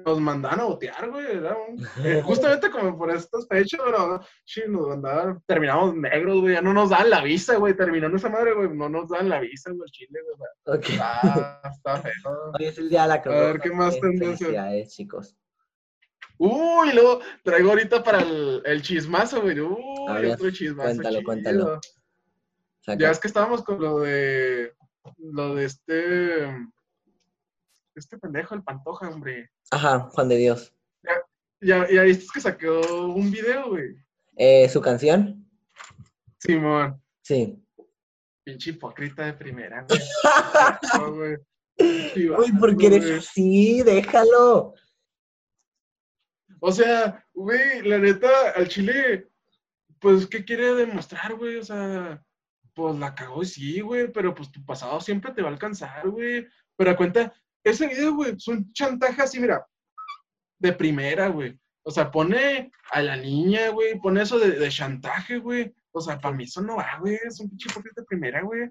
[0.05, 1.27] nos mandaban a botear, güey.
[2.05, 6.55] Eh, justamente como por estos fechas, pero sí, nos mandaban, terminamos negros, güey.
[6.55, 7.77] Ya no nos dan la visa, güey.
[7.77, 10.79] Terminando esa madre, güey, no nos dan la visa, güey, Chile, güey.
[10.79, 10.89] Ok.
[10.91, 12.53] Está, está feo.
[12.59, 13.35] Hoy es el día de la cruz.
[13.35, 14.95] A ver, ¿qué más tendencias?
[14.95, 15.37] chicos.
[16.39, 19.61] Uy, luego traigo ahorita para el, el chismazo, güey.
[19.61, 20.89] Uy, otro chismazo.
[20.89, 21.81] Cuéntalo, cuéntalo.
[22.99, 24.73] Ya es que estábamos con lo de
[25.19, 26.47] lo de este
[27.95, 29.51] este pendejo, el Pantoja, hombre.
[29.71, 30.75] Ajá, Juan de Dios.
[31.63, 32.81] Ya, ya, viste que sacó
[33.15, 33.97] un video, güey.
[34.37, 35.47] Eh, ¿Su canción?
[36.39, 37.03] Simón.
[37.23, 37.63] Sí.
[38.43, 39.87] Pinche hipócrita de primera,
[41.11, 41.37] güey.
[41.79, 43.83] Uy, ¿por qué eres así?
[43.83, 44.75] Déjalo.
[46.61, 49.29] O sea, güey, la neta, al chile,
[49.99, 51.57] pues, ¿qué quiere demostrar, güey?
[51.57, 52.23] O sea,
[52.75, 56.47] pues la cagó, sí, güey, pero pues tu pasado siempre te va a alcanzar, güey.
[56.77, 59.67] Pero a cuenta, ese video, güey, es un chantaje así, mira,
[60.59, 61.59] de primera, güey.
[61.83, 65.75] O sea, pone a la niña, güey, pone eso de, chantaje, güey.
[65.93, 68.71] O sea, para mí eso no va, güey, es un pinche de primera, güey.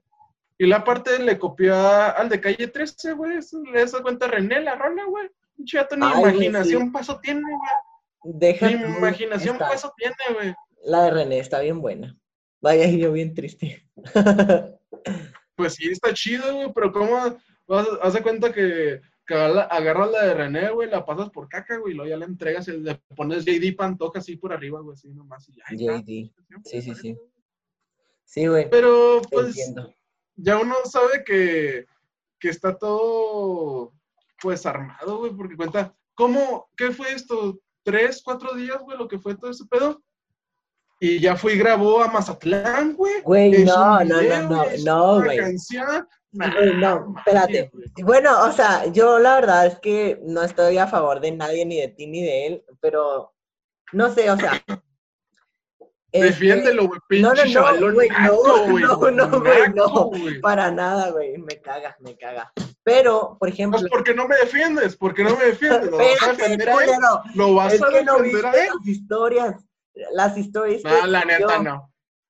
[0.57, 3.39] Y la parte le copió al de calle 13, güey.
[3.71, 5.29] Le das cuenta René la rola, güey.
[5.57, 8.35] Un chato ni imaginación paso tiene, güey.
[8.39, 10.55] Deja tú, imaginación está- por eso tiene, güey.
[10.83, 12.15] La de René está bien buena.
[12.61, 13.87] Vaya, y yo bien triste.
[15.55, 17.37] Pues sí, está chido, güey, pero ¿cómo
[17.69, 21.47] vas, haz de cuenta que, que agarra- agarras la de René, güey, la pasas por
[21.47, 24.81] caca, güey, y luego ya la entregas y le pones JD Pantoja así por arriba,
[24.81, 25.63] güey, así nomás y ya.
[25.69, 26.33] JD.
[26.65, 27.17] Sí, sí, sí.
[28.25, 28.69] Sí, güey.
[28.69, 29.93] Pero, pues, entiendo.
[30.35, 31.85] ya uno sabe que,
[32.39, 33.93] que está todo,
[34.41, 37.59] pues, armado, güey, porque cuenta, ¿cómo, qué fue esto?
[37.83, 40.03] ¿Tres, cuatro días, güey, lo que fue todo ese pedo?
[40.99, 43.21] Y ya fue y grabó a Mazatlán, güey.
[43.23, 45.37] Güey, no, no, no, no, no, güey.
[45.37, 46.05] canción.
[46.31, 47.71] Güey, no, espérate.
[48.03, 51.79] Bueno, o sea, yo la verdad es que no estoy a favor de nadie, ni
[51.79, 53.33] de ti, ni de él, pero
[53.93, 54.51] no sé, o sea.
[56.11, 58.09] Defiéndelo, güey, no, no, pinche no, naco, no, güey.
[58.09, 60.11] no, no, güey, no.
[60.41, 62.51] Para nada, güey, me caga, me caga.
[62.83, 63.79] Pero, por ejemplo.
[63.79, 65.91] Pues porque no me defiendes, porque no me defiendes.
[65.91, 66.91] Lo vas a defender a él,
[67.35, 68.69] lo vas a no defender a él.
[68.75, 69.55] las historias.
[70.13, 71.88] Las historias No, la neta no.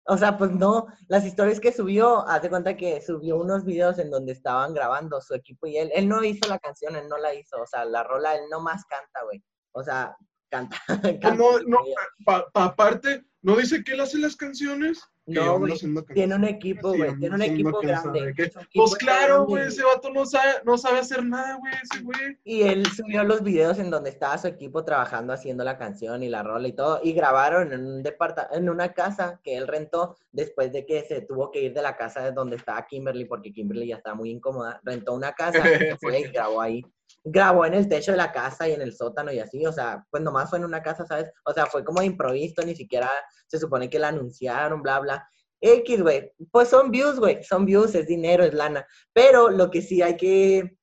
[0.10, 4.00] O sea, pues no, las historias que subió, haz de cuenta que subió unos videos
[4.00, 7.17] en donde estaban grabando su equipo y él, él no hizo la canción, él no
[7.17, 9.43] la hizo, o sea, la rola él no más canta, güey.
[9.72, 10.17] O sea,
[10.50, 10.78] canta.
[11.22, 11.78] canta No, su no,
[12.26, 15.00] pa- aparte, ¿no dice que él hace las canciones?
[15.30, 15.74] No, güey,
[16.13, 18.34] tiene un equipo, güey, tiene un equipo grande.
[18.74, 22.38] Pues claro, güey, ese vato no sabe, no sabe hacer nada, güey, ese güey.
[22.44, 26.30] Y él subió los videos en donde estaba su equipo trabajando haciendo la canción y
[26.30, 27.00] la rola y todo.
[27.04, 28.04] Y grabaron en un
[28.52, 31.96] en una casa que él rentó después de que se tuvo que ir de la
[31.96, 34.80] casa de donde estaba Kimberly porque Kimberly ya estaba muy incómoda.
[34.84, 36.84] Rentó una casa y se fue y grabó ahí.
[37.24, 39.65] Grabó en el techo de la casa y en el sótano y así.
[39.65, 41.32] O sea, pues nomás fue en una casa, ¿sabes?
[41.45, 43.10] O sea, fue como de improviso, ni siquiera
[43.48, 45.28] se supone que la anunciaron, bla, bla.
[45.62, 46.32] X, güey.
[46.52, 47.43] Pues son views, güey.
[47.43, 48.86] Son views, es dinero, es lana.
[49.13, 50.78] Pero lo que sí hay que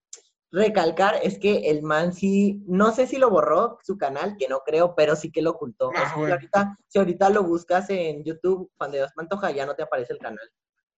[0.52, 4.60] recalcar es que el man sí, no sé si lo borró su canal, que no
[4.64, 5.88] creo, pero sí que lo ocultó.
[5.88, 6.32] O Ah, sea, si, güey.
[6.32, 10.12] ahorita, si ahorita lo buscas en YouTube, Juan de Dios Pantoja, ya no te aparece
[10.12, 10.48] el canal.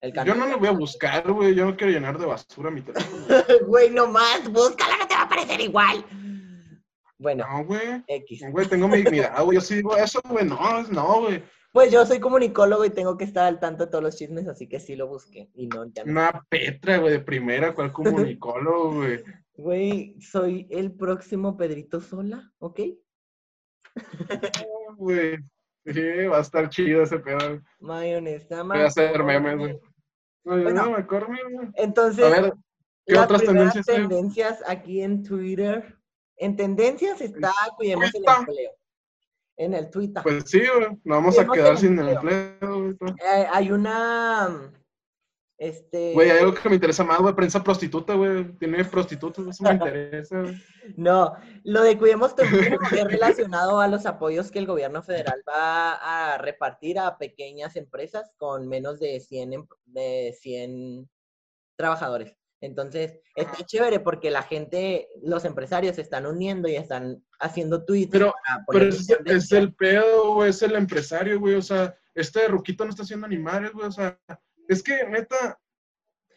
[0.00, 2.82] El Yo no lo voy a buscar, güey, yo no quiero llenar de basura mi
[2.82, 3.26] teléfono.
[3.66, 6.04] Güey, no más, búscala, no te va a aparecer igual.
[7.18, 8.04] Bueno, No, güey.
[8.06, 8.42] X.
[8.42, 9.56] No, güey, tengo mi dignidad, güey.
[9.56, 10.44] Yo sí digo eso, güey.
[10.44, 11.42] No, no, güey.
[11.72, 14.68] Pues yo soy comunicólogo y tengo que estar al tanto de todos los chismes, así
[14.68, 15.50] que sí lo busqué.
[15.54, 16.12] Y no, ya no.
[16.12, 19.22] Una Petra, güey, de primera, ¿cuál comunicólogo, güey?
[19.54, 22.80] Güey, soy el próximo Pedrito Sola, ¿ok?
[24.96, 25.38] Güey.
[25.84, 27.62] Sí, va a estar chido ese pedo.
[27.80, 29.80] Mayonesa, Voy a hacer memes, güey.
[30.48, 30.70] Bueno.
[30.70, 31.28] no, me acuerdo.
[31.74, 32.54] Entonces, A ver,
[33.06, 35.98] ¿qué las otras tendencias tendencias aquí en Twitter.
[36.36, 38.70] En tendencias está Cuidemos el empleo.
[39.56, 40.22] En el Twitter.
[40.22, 40.88] Pues sí, güey.
[41.04, 42.20] Nos vamos a quedar el sin empleo.
[42.60, 43.10] empleo, todo.
[43.10, 44.72] Eh, hay una.
[45.58, 46.12] Este.
[46.12, 47.34] Güey, hay algo que me interesa más, güey.
[47.34, 48.52] Prensa prostituta, güey.
[48.58, 50.54] Tiene prostitutas, eso me interesa, güey.
[50.96, 55.94] No, lo de Cuidemos es relacionado a los apoyos que el gobierno federal va
[56.34, 61.08] a repartir a pequeñas empresas con menos de 100, em- de 100
[61.76, 62.34] trabajadores.
[62.60, 68.10] Entonces, está chévere porque la gente, los empresarios se están uniendo y están haciendo tweets
[68.12, 68.32] Pero-
[68.68, 70.50] Pero es, el pedo, güey.
[70.50, 71.54] Es el empresario, güey.
[71.54, 73.86] O sea, este Ruquito no está haciendo animales, güey.
[73.86, 74.18] O sea,
[74.68, 75.58] es que, neta,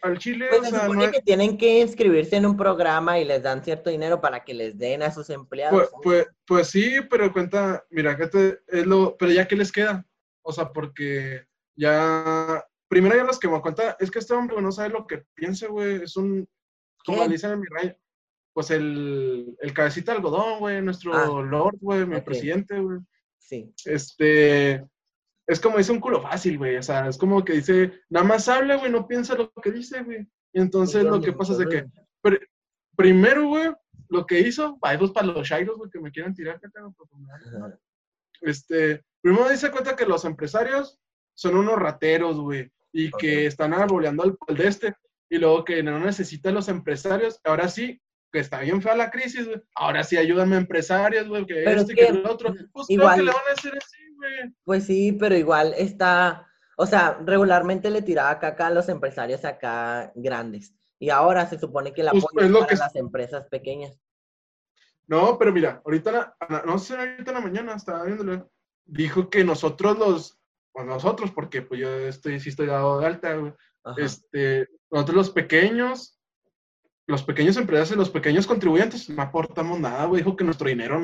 [0.01, 3.19] al chile, Pues o se sea, supone no que tienen que inscribirse en un programa
[3.19, 5.89] y les dan cierto dinero para que les den a sus empleados.
[5.91, 9.71] Pues, pues, pues sí, pero cuenta, mira, que te, es lo, pero ya que les
[9.71, 10.05] queda,
[10.41, 14.71] o sea, porque ya, primero ya los que me cuenta, es que este hombre no
[14.71, 16.47] sabe lo que piensa, güey, es un,
[17.05, 17.95] como dicen en mi rayo,
[18.53, 22.99] pues el, el cabecita de algodón, güey, nuestro Ah, Lord, güey, mi presidente, güey,
[23.37, 23.71] Sí.
[23.85, 24.83] este,
[25.47, 28.47] es como dice un culo fácil, güey, o sea, es como que dice, nada más
[28.47, 31.67] habla, güey, no piensa lo que dice, güey, y entonces lo que pasa es de
[31.67, 31.86] que,
[32.23, 32.47] Pr-
[32.95, 33.71] primero, güey,
[34.10, 36.93] lo que hizo, hay dos para los shairos, güey, que me quieren tirar, dan-
[37.58, 37.77] Ajá.
[38.41, 40.99] este, primero dice cuenta que los empresarios
[41.34, 44.95] son unos rateros, güey, y que están arboleando al, al de este,
[45.30, 48.01] y luego que no necesitan los empresarios, ahora sí,
[48.32, 51.93] que está bien fea la crisis, güey, ahora sí ayúdame empresarios, güey, que Pero este,
[51.93, 54.00] es que, que el otro, pues igual- creo que le van a hacer así.
[54.63, 60.12] Pues sí, pero igual está, o sea, regularmente le tiraba caca a los empresarios acá
[60.15, 60.73] grandes.
[60.99, 63.47] Y ahora se supone que el Pues, apoyo es es lo para que- las empresas
[63.47, 63.99] pequeñas.
[65.07, 68.49] No, pero mira, ahorita, la- la- no sé, ahorita en la mañana estaba viéndolo,
[68.86, 70.39] dijo que nosotros los,
[70.74, 73.53] o nosotros, porque pues yo estoy, sí estoy dado de alta, güey,
[73.97, 76.19] este, nosotros los pequeños,
[77.07, 80.99] los pequeños empresarios y los pequeños contribuyentes no aportamos nada, güey, dijo que nuestro dinero,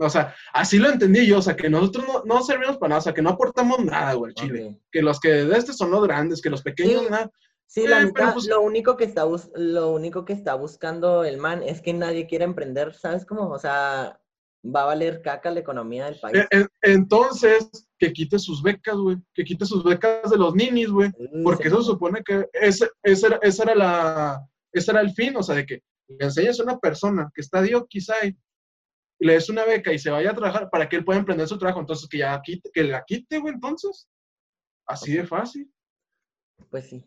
[0.00, 2.98] o sea, así lo entendí yo, o sea, que nosotros no, no servimos para nada,
[3.00, 6.02] o sea, que no aportamos nada, güey, Chile, que los que de este son los
[6.06, 7.10] grandes, que los pequeños, Sí.
[7.10, 7.30] nada,
[7.72, 11.22] Sí, la Eh, pero pues- lo único que está bus- lo único que está buscando
[11.22, 13.48] el man es que nadie quiera emprender, ¿sabes cómo?
[13.48, 14.18] O sea,
[14.66, 16.36] va a valer caca la economía del país.
[16.50, 19.18] E- e- Entonces, que quite sus becas, güey.
[19.34, 21.10] Que quite sus becas de los ninis, güey.
[21.32, 21.68] Mm, Porque sí.
[21.68, 25.54] eso supone que ese, ese era, esa era la, ese era el fin, o sea,
[25.54, 28.14] de que le enseñes a una persona que está dio quizá
[29.20, 31.46] y le des una beca y se vaya a trabajar para que él pueda emprender
[31.46, 34.08] su trabajo, entonces que ya quite, que la quite, güey, entonces.
[34.86, 35.70] Así de fácil.
[36.70, 37.04] Pues sí.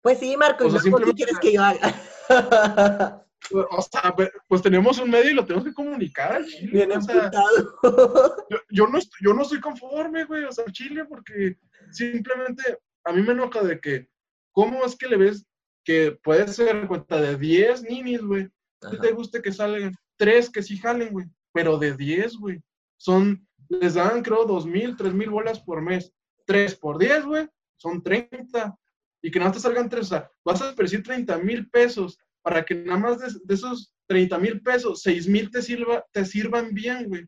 [0.00, 1.94] Pues sí, Marco, O ¿y sea, qué quieres que yo haga?
[3.50, 4.14] O sea,
[4.46, 6.32] pues tenemos un medio y lo tenemos que comunicar.
[6.32, 8.46] al chile, Bien o sea, emputado.
[8.50, 11.58] yo, yo no estoy, yo no estoy conforme, güey, o sea, Chile, porque
[11.90, 14.08] simplemente a mí me enoja de que,
[14.52, 15.44] ¿cómo es que le ves
[15.84, 18.48] que puede ser cuenta de 10 ninis, güey?
[18.80, 19.00] ¿Qué Ajá.
[19.00, 19.92] te guste que salgan?
[20.16, 22.62] Tres que sí jalen, güey, pero de 10, güey.
[22.96, 26.12] Son, les dan, creo, dos mil, tres mil bolas por mes.
[26.46, 28.76] Tres por 10, güey, son 30.
[29.22, 32.18] Y que nada más te salgan tres, o sea, vas a desperdiciar 30 mil pesos
[32.42, 36.74] para que nada más de, esos 30 mil pesos, 6 mil te, sirva, te sirvan
[36.74, 37.26] bien, güey.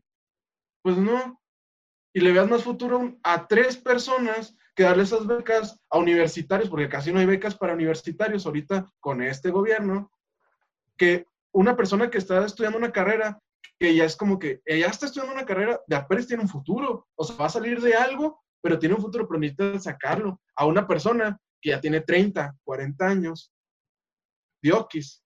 [0.81, 1.41] Pues no.
[2.13, 6.89] Y le veas más futuro a tres personas que darle esas becas a universitarios, porque
[6.89, 10.11] casi no hay becas para universitarios ahorita con este gobierno,
[10.97, 13.39] que una persona que está estudiando una carrera,
[13.79, 17.07] que ya es como que ella está estudiando una carrera, de apenas tiene un futuro,
[17.15, 20.41] o sea, va a salir de algo, pero tiene un futuro, pero necesita sacarlo.
[20.55, 23.53] A una persona que ya tiene 30, 40 años,
[24.61, 25.23] diokis,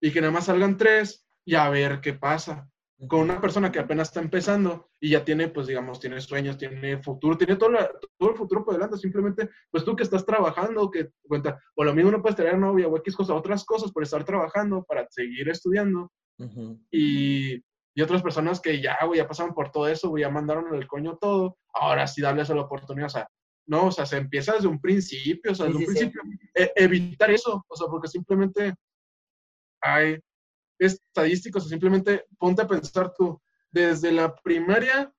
[0.00, 2.70] y que nada más salgan tres y a ver qué pasa
[3.08, 7.02] con una persona que apenas está empezando y ya tiene, pues digamos, tiene sueños, tiene
[7.02, 10.90] futuro, tiene todo, la- todo el futuro por delante, simplemente, pues tú que estás trabajando,
[10.90, 14.02] que cuenta, o lo mismo no puedes tener novia o X cosas, otras cosas por
[14.02, 16.12] estar trabajando, para seguir estudiando,
[16.90, 17.54] y,
[17.94, 20.86] y otras personas que ya, güey, ya pasaron por todo eso, güey, ya mandaron el
[20.86, 23.28] coño todo, ahora sí darles la oportunidad, o sea,
[23.66, 26.10] no, o sea, se empieza desde un principio, o sea, Sí, desde un sí, sí.
[26.10, 26.22] principio,
[26.54, 28.74] e- evitar eso, o sea, porque simplemente
[29.82, 30.18] hay
[30.80, 35.12] estadísticos, o simplemente ponte a pensar tú, desde la primaria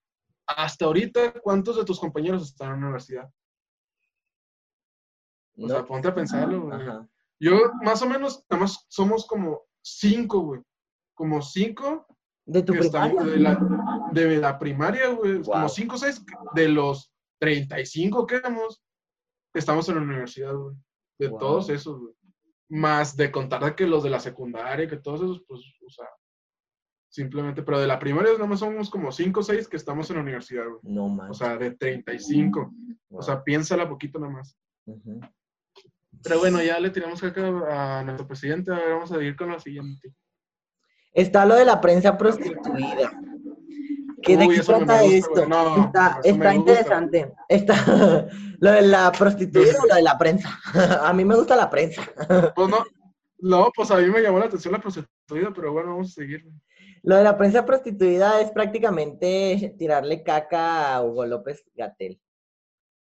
[0.48, 3.32] hasta ahorita, ¿cuántos de tus compañeros están en la universidad?
[5.58, 6.80] O sea, ponte a pensarlo, güey.
[7.40, 10.62] Yo, más o menos, nada más somos como cinco, güey.
[11.14, 12.06] Como cinco
[12.46, 13.24] ¿De tu primaria?
[13.24, 15.42] de la, de la primaria, güey.
[15.42, 16.24] Como cinco o seis
[16.56, 18.84] de los 35 que éramos,
[19.54, 20.76] estamos en la universidad, güey.
[21.20, 21.40] De Wow.
[21.40, 22.14] todos esos, güey.
[22.74, 26.06] Más de contar de que los de la secundaria, que todos esos, pues, o sea,
[27.10, 30.16] simplemente, pero de la primaria nada más somos como cinco o seis que estamos en
[30.16, 30.80] la universidad, güey.
[30.84, 31.38] No O manches.
[31.40, 32.60] sea, de 35.
[32.62, 32.72] O
[33.16, 33.24] Wow.
[33.24, 34.58] sea, piénsala poquito nada más.
[34.86, 35.20] Ujú.
[36.24, 38.72] Pero bueno, ya le tiramos caca a nuestro presidente.
[38.72, 40.14] A ver, vamos a ir con la siguiente.
[41.14, 43.12] Está lo de la prensa prostituida.
[44.22, 45.46] ¿Qué de Uy, qué trata gusta, esto?
[45.48, 47.34] No, está está interesante.
[47.50, 47.76] Está
[48.60, 50.60] lo de la prostituida o lo de la prensa.
[51.04, 52.02] A mí me gusta la prensa.
[52.56, 52.84] Pues no,
[53.40, 56.46] no, pues a mí me llamó la atención la prostituida, pero bueno, vamos a seguir.
[57.04, 62.22] Lo de la prensa prostituida es prácticamente tirarle caca a Hugo López Gatel.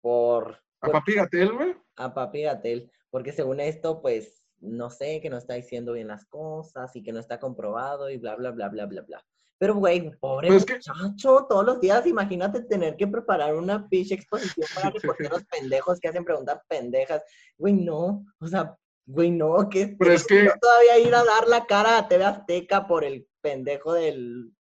[0.02, 1.76] Por, A Papi Gatel, güey.
[1.96, 6.26] a Papi Gatel, porque según esto, pues, no sé, que no está diciendo bien las
[6.26, 9.26] cosas y que no está comprobado y bla, bla, bla, bla, bla, bla.
[9.62, 14.16] Pero, güey, pobre Pues que- muchacho, todos los días, imagínate tener que preparar una pinche
[14.16, 14.90] exposición para
[15.36, 17.22] reporteros pendejos que hacen preguntas pendejas.
[17.60, 21.68] Güey, no, o sea, güey, no, que Pero es que- todavía ir a dar la
[21.68, 24.52] cara a TV Azteca por el pendejo del...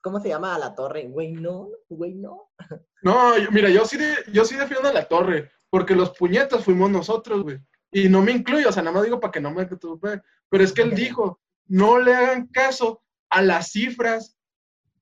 [0.00, 0.54] ¿Cómo se llama?
[0.54, 1.06] A la torre.
[1.08, 2.50] Güey, no, güey, no.
[3.02, 6.64] No, yo- mira, yo sí, de- yo sí defiendo a la torre, porque los puñetas
[6.64, 7.58] fuimos nosotros, güey.
[7.92, 10.72] Y no me incluyo, o sea, nada más digo para que no me Pero es
[10.72, 14.36] que él dijo, no le hagan caso a las cifras,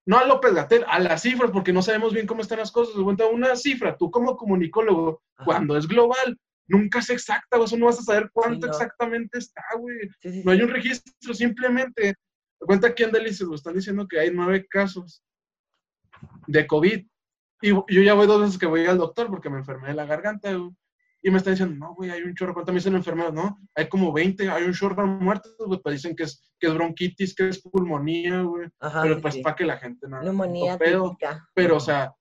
[0.07, 2.95] no a López Gatel, a las cifras, porque no sabemos bien cómo están las cosas.
[3.03, 5.45] Cuenta una cifra, tú como comunicólogo, Ajá.
[5.45, 8.73] cuando es global, nunca es exacta, o sea, no vas a saber cuánto no.
[8.73, 10.09] exactamente está, güey.
[10.21, 12.15] Sí, sí, No hay un registro, simplemente.
[12.59, 15.23] Cuenta aquí en Delicias, están diciendo que hay nueve casos
[16.47, 17.07] de COVID.
[17.63, 20.07] Y yo ya voy dos veces que voy al doctor porque me enfermé de la
[20.07, 20.71] garganta, güey.
[21.27, 22.55] Y me están diciendo, no, güey, hay un chorro.
[22.55, 23.33] ¿Cuánto me dicen enfermedad?
[23.33, 25.81] No, hay como 20, hay un chorro de muertos, güey.
[25.83, 28.69] Pues dicen que es, que es bronquitis, que es pulmonía, güey.
[28.79, 29.43] Ajá, pero pues sí.
[29.43, 30.23] para que la gente no.
[30.23, 31.19] Neumonía pedo.
[31.53, 32.15] Pero, o sea,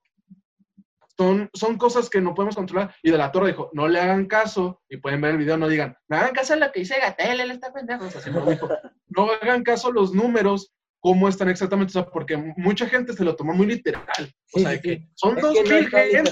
[1.16, 2.96] son, son cosas que no podemos controlar.
[3.00, 5.68] Y de la torre dijo, no le hagan caso, y pueden ver el video, no
[5.68, 8.06] digan, no hagan caso a lo que dice Gatel, él está pendejo.
[8.06, 8.68] O sea, dijo,
[9.06, 13.22] no hagan caso a los números, cómo están exactamente, o sea, porque mucha gente se
[13.22, 14.04] lo tomó muy literal.
[14.52, 15.08] O sea, sí, de que sí.
[15.14, 16.30] son Es dos que no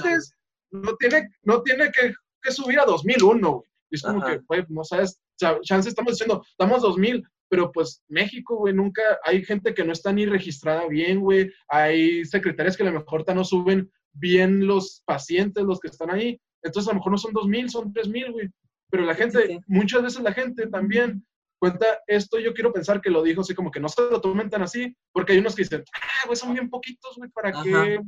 [0.75, 2.13] no tiene, no tiene que,
[2.45, 3.69] que subir a 2001, güey.
[3.91, 4.33] Y es como Ajá.
[4.33, 9.45] que, güey, no sabes, chance estamos diciendo, estamos 2000, pero pues México, güey, nunca, hay
[9.45, 13.45] gente que no está ni registrada bien, güey, hay secretarias que a lo mejor no
[13.45, 17.71] suben bien los pacientes, los que están ahí, entonces a lo mejor no son 2000,
[17.71, 18.49] son 3000, güey,
[18.91, 19.61] pero la gente, sí.
[19.67, 21.25] muchas veces la gente también
[21.59, 24.51] cuenta, esto yo quiero pensar que lo dijo así como que no se lo tomen
[24.51, 28.01] tan así, porque hay unos que dicen, ah, güey, son bien poquitos, güey, ¿para qué?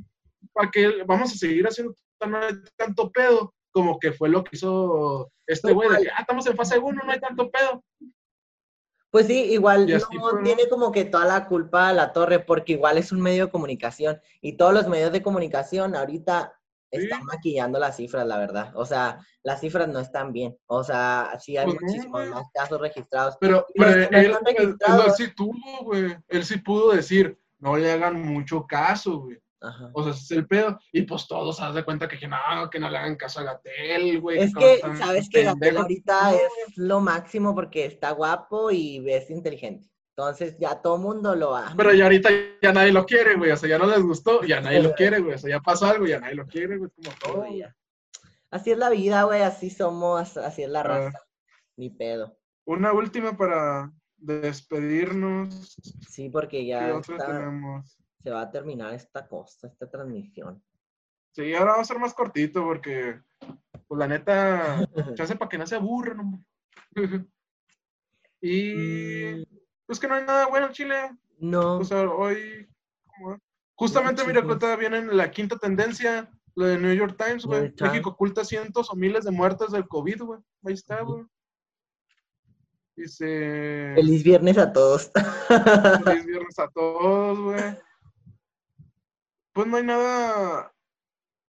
[0.52, 1.94] ¿Para qué vamos a seguir haciendo
[2.76, 3.54] tanto pedo?
[3.76, 7.12] Como que fue lo que hizo este güey, de ah, estamos en fase 1, no
[7.12, 7.84] hay tanto pedo.
[9.10, 12.96] Pues sí, igual no tiene como que toda la culpa a la torre, porque igual
[12.96, 16.58] es un medio de comunicación y todos los medios de comunicación ahorita
[16.90, 18.72] están maquillando las cifras, la verdad.
[18.76, 20.56] O sea, las cifras no están bien.
[20.64, 23.36] O sea, sí hay pues muchísimos más casos registrados.
[23.38, 24.36] Pero, él, él,
[25.14, 26.16] sí tuvo, güey.
[26.28, 29.38] Él sí pudo decir, no le hagan mucho caso, güey.
[29.92, 30.78] O sea, ese es el pedo.
[30.92, 32.36] Y pues todos se dan cuenta que, no,
[32.70, 34.38] que no le hagan caso a Gatel, güey.
[34.38, 39.88] Es que, sabes que Gatel ahorita es lo máximo porque está guapo y es inteligente.
[40.16, 41.74] Entonces ya todo mundo lo ama.
[41.76, 42.30] Pero ya ahorita
[42.62, 43.50] ya nadie lo quiere, güey.
[43.50, 45.34] O sea, ya no les gustó, ya nadie lo quiere, güey.
[45.34, 46.90] O sea, ya pasó algo, ya nadie lo quiere, güey.
[46.90, 47.44] Como todo.
[48.50, 49.42] Así es la vida, güey.
[49.42, 50.84] Así somos, así es la ah.
[50.84, 51.20] raza.
[51.76, 52.38] Ni pedo.
[52.64, 55.76] Una última para despedirnos.
[56.08, 57.98] Sí, porque ya tenemos?
[58.26, 60.60] Se va a terminar esta cosa, esta transmisión.
[61.30, 63.20] Sí, ahora va a ser más cortito porque,
[63.86, 64.84] pues la neta,
[65.16, 66.42] se hace para que no se aburran, hombre.
[68.40, 69.44] y mm.
[69.86, 71.16] pues que no hay nada bueno en Chile.
[71.38, 71.78] No.
[71.78, 72.68] O sea, hoy,
[73.76, 77.72] justamente, mira, todavía viene la quinta tendencia, la de New York Times, güey.
[77.80, 80.40] México oculta cientos o miles de muertes del COVID, güey.
[80.64, 81.24] Ahí está, güey.
[82.96, 83.92] Dice.
[83.94, 85.12] Feliz viernes a todos.
[86.02, 87.85] Feliz viernes a todos, güey
[89.56, 90.70] pues no hay nada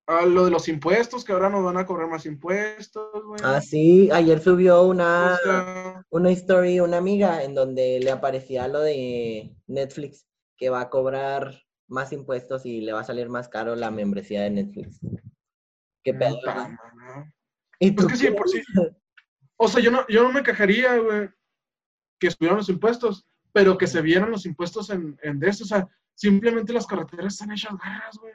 [0.07, 3.41] a lo de los impuestos, que ahora nos van a cobrar más impuestos, güey.
[3.43, 5.37] Ah, sí, ayer subió una,
[6.09, 11.63] una story, una amiga, en donde le aparecía lo de Netflix, que va a cobrar
[11.89, 15.01] más impuestos y le va a salir más caro la membresía de Netflix.
[16.01, 16.39] Qué pedo.
[17.77, 18.61] ¿Y pues que sí, por sí.
[19.57, 21.29] O sea, yo no, yo no me quejaría, güey,
[22.21, 25.65] que subieran los impuestos, pero que se vieran los impuestos en, en de eso.
[25.65, 28.33] O sea, simplemente las carreteras están hechas garras, güey.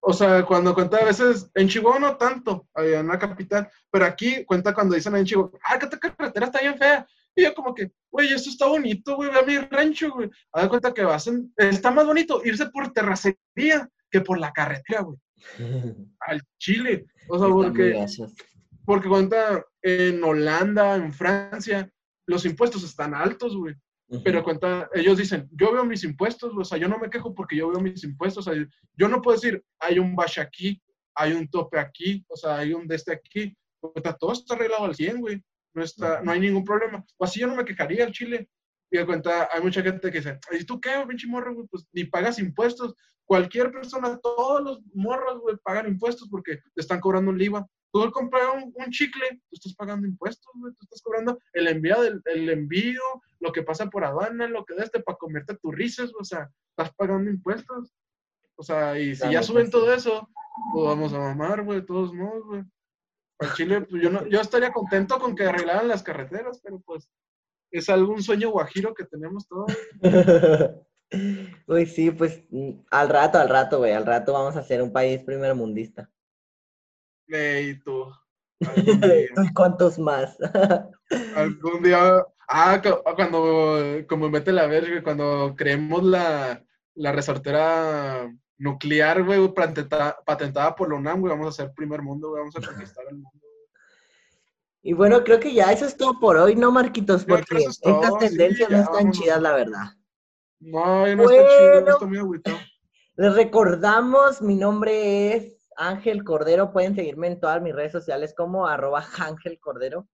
[0.00, 4.44] O sea, cuando cuenta a veces, en Chihuahua no tanto, en la capital, pero aquí
[4.44, 7.06] cuenta cuando dicen en Chihuahua, ah, que esta carretera está bien fea.
[7.34, 10.30] Y yo como que, güey, esto está bonito, güey, ve a mi rancho, güey.
[10.52, 14.52] A dar cuenta que vas en, está más bonito irse por terracería que por la
[14.52, 15.18] carretera, güey.
[16.20, 17.06] Al Chile.
[17.28, 18.06] O sea, porque,
[18.86, 21.90] porque cuenta en Holanda, en Francia,
[22.26, 23.74] los impuestos están altos, güey.
[24.22, 27.56] Pero cuenta, ellos dicen, yo veo mis impuestos, o sea, yo no me quejo porque
[27.56, 30.80] yo veo mis impuestos, o sea, yo no puedo decir, hay un bash aquí,
[31.14, 34.84] hay un tope aquí, o sea, hay un de este aquí, cuenta, todo está arreglado
[34.84, 35.42] al 100, güey,
[35.74, 38.48] no, está, no hay ningún problema, o así yo no me quejaría al Chile,
[38.90, 41.66] y de cuenta, hay mucha gente que dice, ¿y tú qué, pinche morro, güey?
[41.68, 42.94] Pues ni pagas impuestos,
[43.24, 47.66] cualquier persona, todos los morros, güey, pagan impuestos porque te están cobrando un IVA,
[47.96, 52.02] Tú al comprar un, chicle, tú estás pagando impuestos, güey, tú estás cobrando el envío,
[52.02, 53.00] del, el envío,
[53.40, 56.94] lo que pasa por aduana, lo que deste para comerte tus risas, o sea, estás
[56.94, 57.94] pagando impuestos.
[58.56, 60.28] O sea, y si ya suben todo eso,
[60.74, 62.64] pues vamos a mamar, güey, de todos modos, güey.
[63.38, 67.10] Al Chile, pues yo, no, yo estaría contento con que arreglaran las carreteras, pero pues
[67.70, 69.72] es algún sueño guajiro que tenemos todos.
[71.66, 72.44] Uy, sí, pues
[72.90, 76.10] al rato, al rato, güey, al rato vamos a ser un país primermundista.
[77.28, 78.06] Y tú.
[79.44, 80.36] ¿Y cuántos más?
[81.36, 82.24] algún día.
[82.48, 82.80] Ah,
[83.16, 86.62] cuando, como mete la verga, cuando creemos la,
[86.94, 92.40] la resortera nuclear, güey, patentada, por la UNAM, güey, vamos a ser primer mundo, güey,
[92.40, 93.46] vamos a conquistar el mundo.
[94.82, 97.24] Y bueno, creo que ya eso es todo por hoy, ¿no, Marquitos?
[97.24, 99.86] Porque estas tendencias no están chidas, la verdad.
[100.60, 102.56] No, no está chido, no está muy agüitado.
[103.16, 106.72] Les recordamos, mi nombre es Ángel Cordero.
[106.72, 110.08] Pueden seguirme en todas mis redes sociales como arroba Ángel Cordero.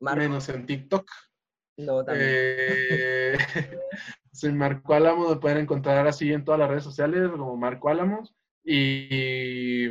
[0.00, 1.10] Menos en TikTok.
[1.76, 2.28] No, también.
[2.30, 3.38] Eh,
[4.32, 8.34] soy Marco Álamos, me pueden encontrar así en todas las redes sociales como Marco Álamos.
[8.64, 9.88] Y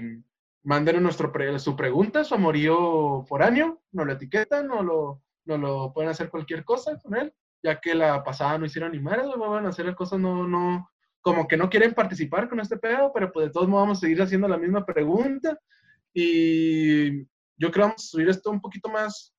[0.63, 6.11] manden nuestro su pregunta, su amorío foráneo, no lo etiquetan, no lo, no lo pueden
[6.11, 7.33] hacer cualquier cosa con él,
[7.63, 11.47] ya que la pasada no hicieron ni madres, van a hacer cosas no, no, como
[11.47, 14.21] que no quieren participar con este pedo, pero pues de todos modos vamos a seguir
[14.21, 15.57] haciendo la misma pregunta.
[16.13, 19.33] Y yo creo que vamos a subir esto un poquito más.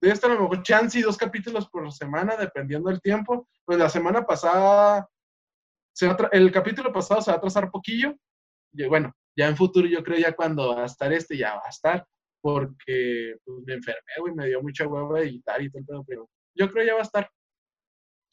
[0.00, 3.48] Debe estar a lo mejor chance y dos capítulos por semana, dependiendo del tiempo.
[3.64, 5.08] Pues la semana pasada,
[6.32, 8.14] el capítulo pasado se va a atrasar poquillo.
[8.72, 11.62] Y bueno, ya en futuro yo creo ya cuando va a estar este ya va
[11.66, 12.06] a estar,
[12.40, 16.86] porque pues, me enfermé, y me dio mucha hueva editar y todo, pero yo creo
[16.86, 17.30] ya va a estar.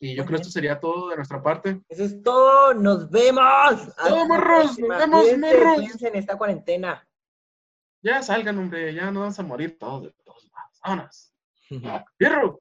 [0.04, 1.82] Y yo creo que esto sería todo de nuestra parte.
[1.88, 2.74] Eso es todo.
[2.74, 3.96] Nos vemos.
[3.96, 4.78] Todo, morros.
[4.78, 6.02] Nos vemos, morros.
[6.02, 7.08] en esta cuarentena.
[8.02, 8.94] Ya salgan, hombre.
[8.94, 10.80] Ya no vamos a morir todos de todos lados.
[10.84, 11.34] Vámonos.
[12.18, 12.60] Fierro.